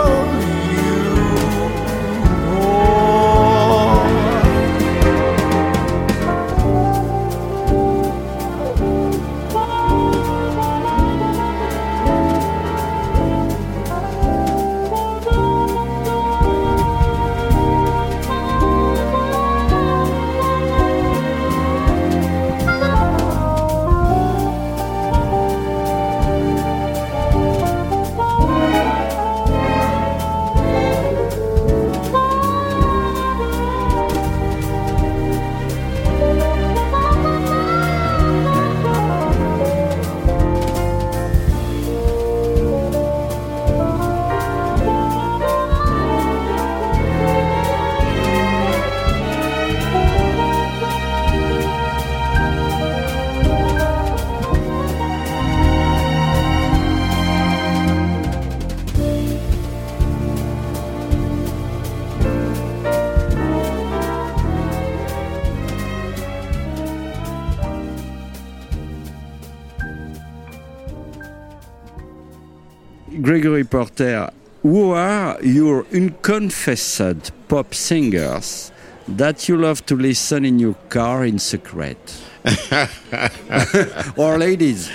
Gregory 73.66 73.86
Porter, 73.86 74.30
who 74.62 74.90
are 74.92 75.42
your 75.42 75.86
unconfessed 75.92 77.32
pop 77.48 77.74
singers 77.74 78.72
that 79.08 79.48
you 79.48 79.56
love 79.56 79.84
to 79.86 79.96
listen 79.96 80.44
in 80.44 80.58
your 80.58 80.74
car 80.88 81.24
in 81.24 81.38
secret? 81.38 81.98
or 84.16 84.38
ladies? 84.38 84.90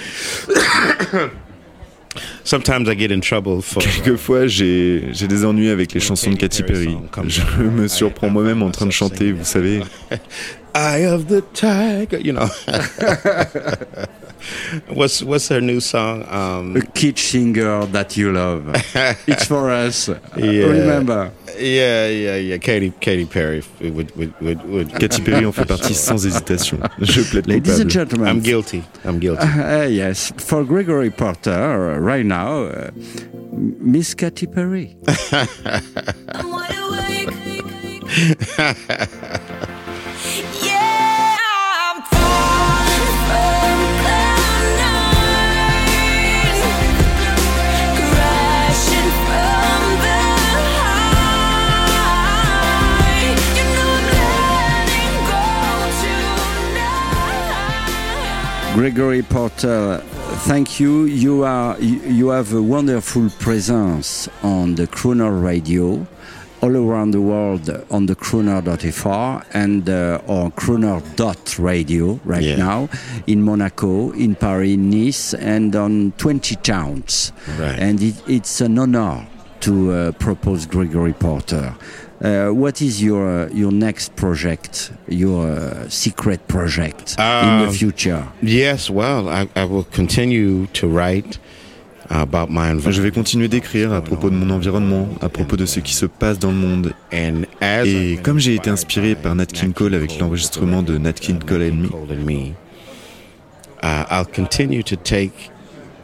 Sometimes 2.44 2.89
I 2.89 2.96
get 2.96 3.12
in 3.12 3.22
trouble 3.22 3.62
for, 3.62 3.82
Quelquefois, 3.82 4.48
j'ai 4.48 5.10
j'ai 5.14 5.28
des 5.28 5.46
ennuis 5.46 5.70
avec 5.70 5.94
les 5.94 6.00
chansons 6.00 6.32
de 6.32 6.38
Katy 6.38 6.64
Perry. 6.64 6.98
Je 7.28 7.62
me 7.62 7.88
surprends 7.88 8.30
moi-même 8.30 8.64
en 8.64 8.72
train 8.72 8.88
de 8.88 8.92
chanter, 8.92 9.32
vous 9.32 9.46
savez. 9.46 9.82
Eye 10.74 11.06
of 11.06 11.28
the 11.28 11.44
Tiger, 11.54 12.18
you 12.20 12.32
know. 12.32 12.48
what's 14.89 15.22
what's 15.22 15.50
her 15.50 15.60
new 15.62 15.82
song? 15.82 16.24
Um, 16.30 16.76
A 16.78 16.82
kitsch 16.82 17.20
singer 17.20 17.86
that 17.88 18.16
you 18.16 18.32
love. 18.32 18.74
it's 19.28 19.46
for 19.46 19.70
us. 19.70 20.10
Yeah. 20.38 20.68
Remember. 20.68 21.32
Yeah, 21.60 22.08
yeah, 22.08 22.36
yeah. 22.36 22.58
Katy 22.58 22.91
Katy 22.99 23.26
Perry 23.26 23.64
would 23.82 24.16
would 24.16 24.34
would. 24.41 24.64
would 24.70 24.89
Katy 24.99 25.22
Perry 25.24 25.45
en 25.45 25.52
fait 25.52 25.66
partie 25.68 25.93
sans 26.08 26.24
hésitation. 26.26 26.80
Je 27.02 27.22
plaide 27.22 27.47
Ladies 27.47 27.80
and 27.80 27.89
coupable. 27.89 27.91
gentlemen. 27.91 28.28
I'm 28.28 28.41
guilty. 28.41 28.84
I'm 29.06 29.20
guilty. 29.20 29.43
Uh, 29.47 29.88
yes, 29.88 30.32
for 30.38 30.64
Gregory 30.64 31.10
Porter, 31.10 31.52
uh, 31.93 31.97
right 31.99 32.26
now, 32.26 32.64
uh, 32.64 32.91
Miss 33.80 34.14
Katy 34.14 34.47
Perry. 34.47 34.95
I'm 36.34 36.52
wide 36.52 36.78
awake. 36.78 37.30
Gregory 58.74 59.22
Porter, 59.22 59.97
thank 60.47 60.80
you. 60.80 61.03
You 61.03 61.43
are 61.43 61.78
you, 61.80 62.30
have 62.30 62.53
a 62.53 62.61
wonderful 62.61 63.30
presence 63.39 64.30
on 64.43 64.76
the 64.76 64.88
Crooner 64.88 65.43
Radio 65.43 66.07
all 66.61 66.78
around 66.78 67.11
the 67.11 67.19
world 67.22 67.69
on 67.89 68.05
the 68.05 68.15
crooner.fr 68.15 69.45
and 69.53 69.89
uh, 69.89 70.22
or 70.28 70.51
crooner.radio 70.51 72.19
right 72.24 72.43
Yeah. 72.43 72.55
now 72.55 72.89
in 73.28 73.41
Monaco, 73.43 74.11
in 74.11 74.36
Paris, 74.36 74.78
Nice, 74.78 75.34
and 75.34 75.76
on 75.76 76.13
20 76.17 76.55
towns. 76.57 77.34
Right. 77.59 77.78
And 77.80 78.01
it, 78.01 78.15
it's 78.28 78.61
an 78.61 78.78
honor 78.80 79.28
to 79.61 79.91
uh, 79.91 80.11
propose 80.13 80.65
Gregory 80.65 81.13
Porter. 81.13 81.76
Uh, 82.24 82.49
what 82.53 82.82
is 82.82 83.01
your 83.01 83.49
your 83.51 83.72
next 83.72 84.15
project, 84.15 84.91
your 85.09 85.47
uh, 85.47 85.89
secret 85.89 86.39
project 86.47 87.15
in 87.17 87.57
the 87.61 87.67
Um, 87.67 87.72
future? 87.74 88.24
Yes, 88.43 88.89
well, 88.91 89.28
I, 89.28 89.47
I 89.55 89.65
will 89.65 89.86
continue 89.91 90.67
to 90.74 90.88
write 90.88 91.39
about 92.11 92.51
my 92.51 92.67
Je 92.67 92.74
environment. 92.76 93.01
vais 93.03 93.11
continuer 93.11 93.47
d'écrire 93.47 93.91
à 93.91 94.01
propos 94.01 94.30
de 94.30 94.36
mon 94.36 94.51
environnement, 94.51 95.07
à 95.22 95.30
propos 95.30 95.57
de 95.57 95.65
ce 95.65 95.80
qui 95.80 95.95
se 95.95 96.05
passe 96.05 96.38
dans 96.38 96.51
le 96.51 96.57
monde. 96.57 96.93
And 97.11 97.45
as 97.59 97.86
Et 97.88 98.19
comme 98.22 98.38
j'ai 98.38 98.53
été 98.53 98.69
inspiré 98.69 99.15
par 99.15 99.34
Nat 99.34 99.47
King 99.47 99.74
Cole 99.74 99.95
avec 99.95 100.19
l'enregistrement 100.19 100.84
de 100.84 100.99
Nat 100.99 101.13
King 101.13 101.39
Cole 101.39 101.63
and 101.72 101.76
Me, 101.82 101.88
Cole 101.89 102.11
and 102.11 102.24
Me, 102.26 102.53
uh, 103.82 104.05
I'll 104.11 104.26
continue 104.26 104.84
to 104.84 104.95
take 104.95 105.49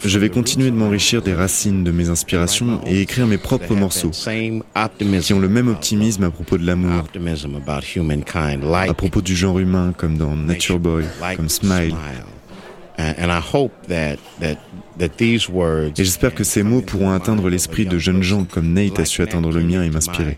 je 0.04 0.20
vais 0.20 0.30
continuer 0.30 0.72
de 0.72 0.76
m'enrichir 0.76 1.22
des 1.22 1.34
racines 1.34 1.84
de 1.84 1.92
mes 1.92 2.10
inspirations 2.10 2.82
et 2.86 3.02
écrire 3.02 3.28
mes 3.28 3.38
propres 3.38 3.76
morceaux 3.76 4.12
qui 4.12 5.34
ont 5.34 5.40
le 5.40 5.50
même 5.50 5.68
optimisme 5.68 6.24
à 6.24 6.32
propos 6.32 6.58
de 6.58 6.66
l'amour, 6.66 7.04
à 8.74 8.94
propos 8.94 9.22
du 9.22 9.36
genre 9.36 9.60
humain 9.60 9.94
comme 9.98 10.18
dans 10.18 10.36
Nature 10.36 10.80
Boy, 10.80 11.06
comme 11.36 11.50
Smile. 11.50 11.96
Et 13.00 13.14
j'espère 15.96 16.34
que 16.34 16.44
ces 16.44 16.64
mots 16.64 16.82
pourront 16.82 17.12
atteindre 17.12 17.50
l'esprit 17.50 17.86
de 17.86 18.00
jeunes 18.00 18.24
gens 18.24 18.46
comme 18.46 18.74
Nate 18.74 19.00
a 19.00 19.06
su 19.06 19.22
atteindre 19.22 19.52
le 19.52 19.62
mien 19.62 19.84
et 19.84 19.90
m'inspirer. 19.90 20.38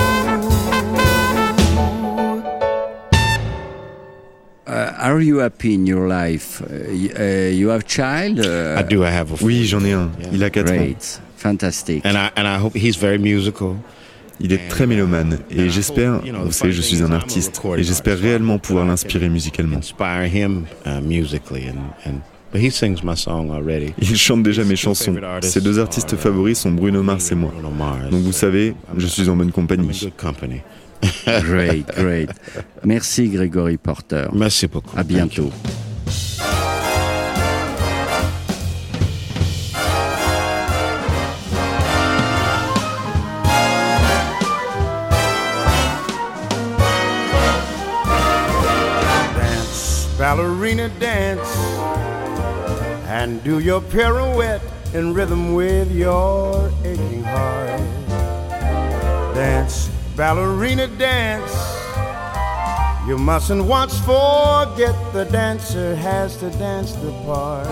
Are 5.11 5.21
you 5.21 5.39
happy 5.39 5.73
in 5.73 5.85
your 5.85 6.07
life? 6.07 6.61
Uh, 6.61 6.75
uh, 7.19 7.49
you 7.51 7.69
have 7.69 7.85
child? 7.85 8.39
Uh, 8.39 8.79
I 8.79 8.83
do. 8.83 9.03
I 9.03 9.09
have 9.09 9.31
a 9.31 9.45
Oui, 9.45 9.65
j'en 9.65 9.83
ai 9.83 9.93
un. 9.93 10.09
Il 10.31 10.43
a 10.43 10.49
4 10.49 10.71
ans. 10.71 10.75
Great, 10.75 11.21
fantastic. 11.37 12.05
and 12.05 12.17
I 12.17 12.31
and 12.35 12.47
I 12.47 12.57
hope 12.57 12.75
he's 12.75 12.97
very 12.97 13.17
musical. 13.17 13.75
Il 14.43 14.51
est 14.53 14.69
très 14.69 14.87
mélomane 14.87 15.37
et 15.51 15.69
j'espère, 15.69 16.19
vous 16.43 16.51
savez, 16.51 16.73
je 16.73 16.81
suis 16.81 17.03
un 17.03 17.11
artiste 17.11 17.61
et 17.77 17.83
j'espère 17.83 18.17
réellement 18.17 18.57
pouvoir 18.57 18.85
l'inspirer 18.85 19.29
musicalement. 19.29 19.77
Inspire 19.77 20.25
him 20.25 20.65
uh, 20.83 20.99
musically 20.99 21.69
and 21.69 22.09
and 22.09 22.21
but 22.51 22.59
he 22.59 22.71
sings 22.71 23.03
my 23.03 23.15
song 23.15 23.51
already. 23.51 23.93
Il 24.01 24.17
chante 24.17 24.41
déjà 24.41 24.63
mes 24.63 24.75
chansons. 24.75 25.15
Ses 25.41 25.61
deux 25.61 25.77
artistes 25.77 26.15
favoris 26.15 26.57
sont 26.57 26.71
Bruno 26.71 27.03
Mars 27.03 27.31
et 27.31 27.35
moi. 27.35 27.53
Donc 28.09 28.21
vous 28.21 28.31
savez, 28.31 28.73
je 28.97 29.05
suis 29.05 29.29
en 29.29 29.35
bonne 29.35 29.51
compagnie. 29.51 30.09
great, 31.41 31.87
great. 31.95 32.29
Merci 32.83 33.29
Grégory 33.29 33.77
Porter. 33.77 34.29
Merci 34.33 34.67
beaucoup. 34.67 34.97
À 34.97 35.03
bientôt. 35.03 35.51
Ballerina 50.17 50.87
dance, 50.99 51.57
and 53.07 53.43
do 53.43 53.57
your 53.57 53.81
pirouette 53.81 54.61
in 54.93 55.15
rhythm 55.15 55.55
with 55.55 55.91
your 55.91 56.71
aching 56.85 57.23
heart. 57.23 57.81
Dance 59.33 59.89
ballerina 60.21 60.85
dance. 60.99 61.51
You 63.07 63.17
mustn't 63.17 63.65
once 63.65 63.97
forget 64.01 64.95
the 65.13 65.27
dancer 65.31 65.95
has 65.95 66.37
to 66.37 66.51
dance 66.51 66.91
the 66.91 67.11
part. 67.25 67.67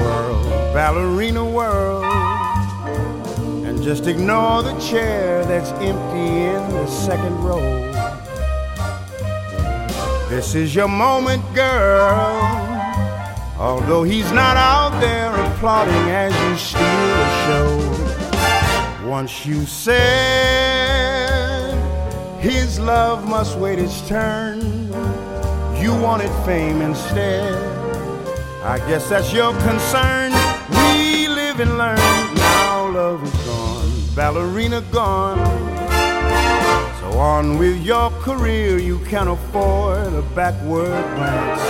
World, 0.00 0.42
ballerina 0.72 1.44
world. 1.44 2.06
And 3.66 3.82
just 3.82 4.06
ignore 4.06 4.62
the 4.62 4.72
chair 4.80 5.44
that's 5.44 5.70
empty 5.72 6.28
in 6.54 6.62
the 6.70 6.86
second 6.86 7.36
row. 7.44 7.60
This 10.30 10.54
is 10.54 10.74
your 10.74 10.88
moment, 10.88 11.42
girl. 11.54 12.08
Although 13.58 14.04
he's 14.04 14.32
not 14.32 14.56
out 14.56 14.98
there 14.98 15.30
applauding 15.44 16.08
as 16.08 16.32
you 16.44 16.56
steal 16.56 17.06
the 17.20 17.28
show. 17.44 18.00
Once 19.06 19.44
you 19.44 19.66
said 19.66 20.69
his 22.40 22.80
love 22.80 23.28
must 23.28 23.58
wait 23.58 23.78
its 23.78 24.06
turn, 24.08 24.60
you 25.76 25.94
wanted 25.94 26.30
fame 26.46 26.80
instead. 26.80 27.54
I 28.64 28.78
guess 28.88 29.10
that's 29.10 29.30
your 29.32 29.52
concern. 29.60 30.32
We 30.70 31.28
live 31.28 31.60
and 31.60 31.76
learn. 31.76 31.98
Now 32.34 32.88
love 32.88 33.22
is 33.24 33.32
gone, 33.44 33.90
ballerina 34.14 34.80
gone. 34.90 35.38
So 37.00 37.18
on 37.18 37.58
with 37.58 37.82
your 37.82 38.10
career, 38.22 38.78
you 38.78 39.00
can't 39.00 39.28
afford 39.28 40.12
a 40.14 40.22
backward 40.34 41.04
glance. 41.16 41.62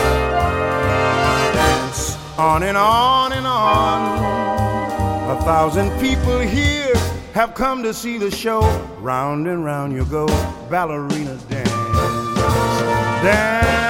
Dance 1.55 2.17
on 2.39 2.63
and 2.63 2.77
on 2.77 3.33
and 3.33 3.47
on. 3.47 5.37
A 5.37 5.41
thousand 5.43 5.91
people 6.01 6.39
here 6.39 6.95
have 7.33 7.55
come 7.55 7.83
to 7.83 7.95
see 7.95 8.19
the 8.19 8.31
show. 8.31 8.61
Round 9.01 9.47
and 9.47 9.65
round 9.65 9.93
you 9.93 10.05
go, 10.05 10.27
ballerina 10.69 11.37
dance. 11.49 11.71
Dance, 13.23 13.90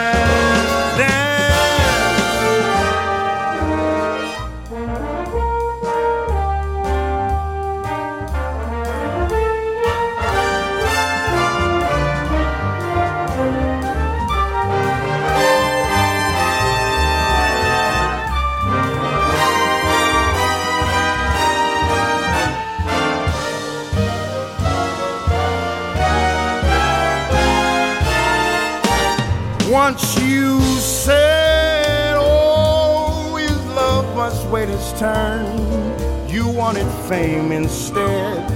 Once 29.70 30.18
you 30.18 30.60
said, 30.80 32.16
oh, 32.18 33.36
his 33.36 33.56
love 33.66 34.04
must 34.16 34.44
wait 34.48 34.68
its 34.68 34.98
turn. 34.98 35.46
You 36.28 36.48
wanted 36.48 36.88
fame 37.08 37.52
instead. 37.52 38.50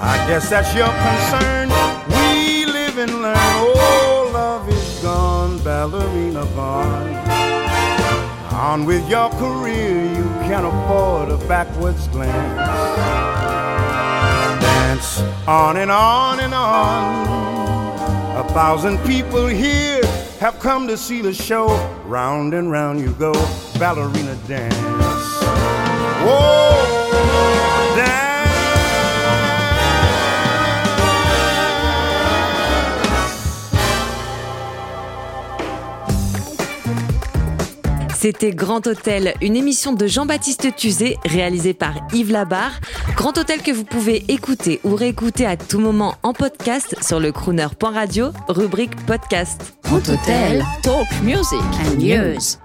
I 0.00 0.16
guess 0.28 0.48
that's 0.48 0.72
your 0.72 0.86
concern. 0.86 1.70
We 2.08 2.66
live 2.66 2.98
and 2.98 3.20
learn. 3.20 3.34
Oh, 3.36 4.30
love 4.32 4.68
is 4.68 5.00
gone, 5.02 5.58
ballerina 5.58 6.44
gone. 6.54 7.14
On 8.52 8.84
with 8.84 9.10
your 9.10 9.30
career, 9.30 10.04
you 10.04 10.24
can't 10.46 10.66
afford 10.66 11.30
a 11.30 11.48
backwards 11.48 12.06
glance. 12.06 12.60
Dance 14.62 15.18
on 15.48 15.78
and 15.78 15.90
on 15.90 16.38
and 16.38 16.54
on. 16.54 17.26
A 18.36 18.48
thousand 18.50 18.98
people 18.98 19.48
here 19.48 20.03
have 20.44 20.60
come 20.60 20.86
to 20.86 20.94
see 20.94 21.22
the 21.22 21.32
show. 21.32 21.68
Round 22.06 22.52
and 22.52 22.70
round 22.70 23.00
you 23.00 23.12
go, 23.12 23.32
ballerina 23.78 24.36
dance. 24.46 24.76
Whoa. 26.22 26.74
C'était 38.24 38.52
Grand 38.52 38.86
Hôtel, 38.86 39.34
une 39.42 39.54
émission 39.54 39.92
de 39.92 40.06
Jean-Baptiste 40.06 40.74
Tuzet 40.74 41.18
réalisée 41.26 41.74
par 41.74 41.92
Yves 42.14 42.32
Labarre. 42.32 42.80
Grand 43.24 43.38
Hôtel 43.38 43.62
que 43.62 43.70
vous 43.70 43.84
pouvez 43.84 44.22
écouter 44.28 44.80
ou 44.84 44.94
réécouter 44.94 45.46
à 45.46 45.56
tout 45.56 45.78
moment 45.78 46.16
en 46.22 46.34
podcast 46.34 46.94
sur 47.02 47.20
le 47.20 47.32
crooner.radio, 47.32 48.32
rubrique 48.48 48.94
podcast. 49.06 49.78
Grand 49.82 50.06
Hôtel, 50.10 50.62
talk 50.82 51.06
music 51.22 51.62
and 51.86 51.96
news. 51.96 52.63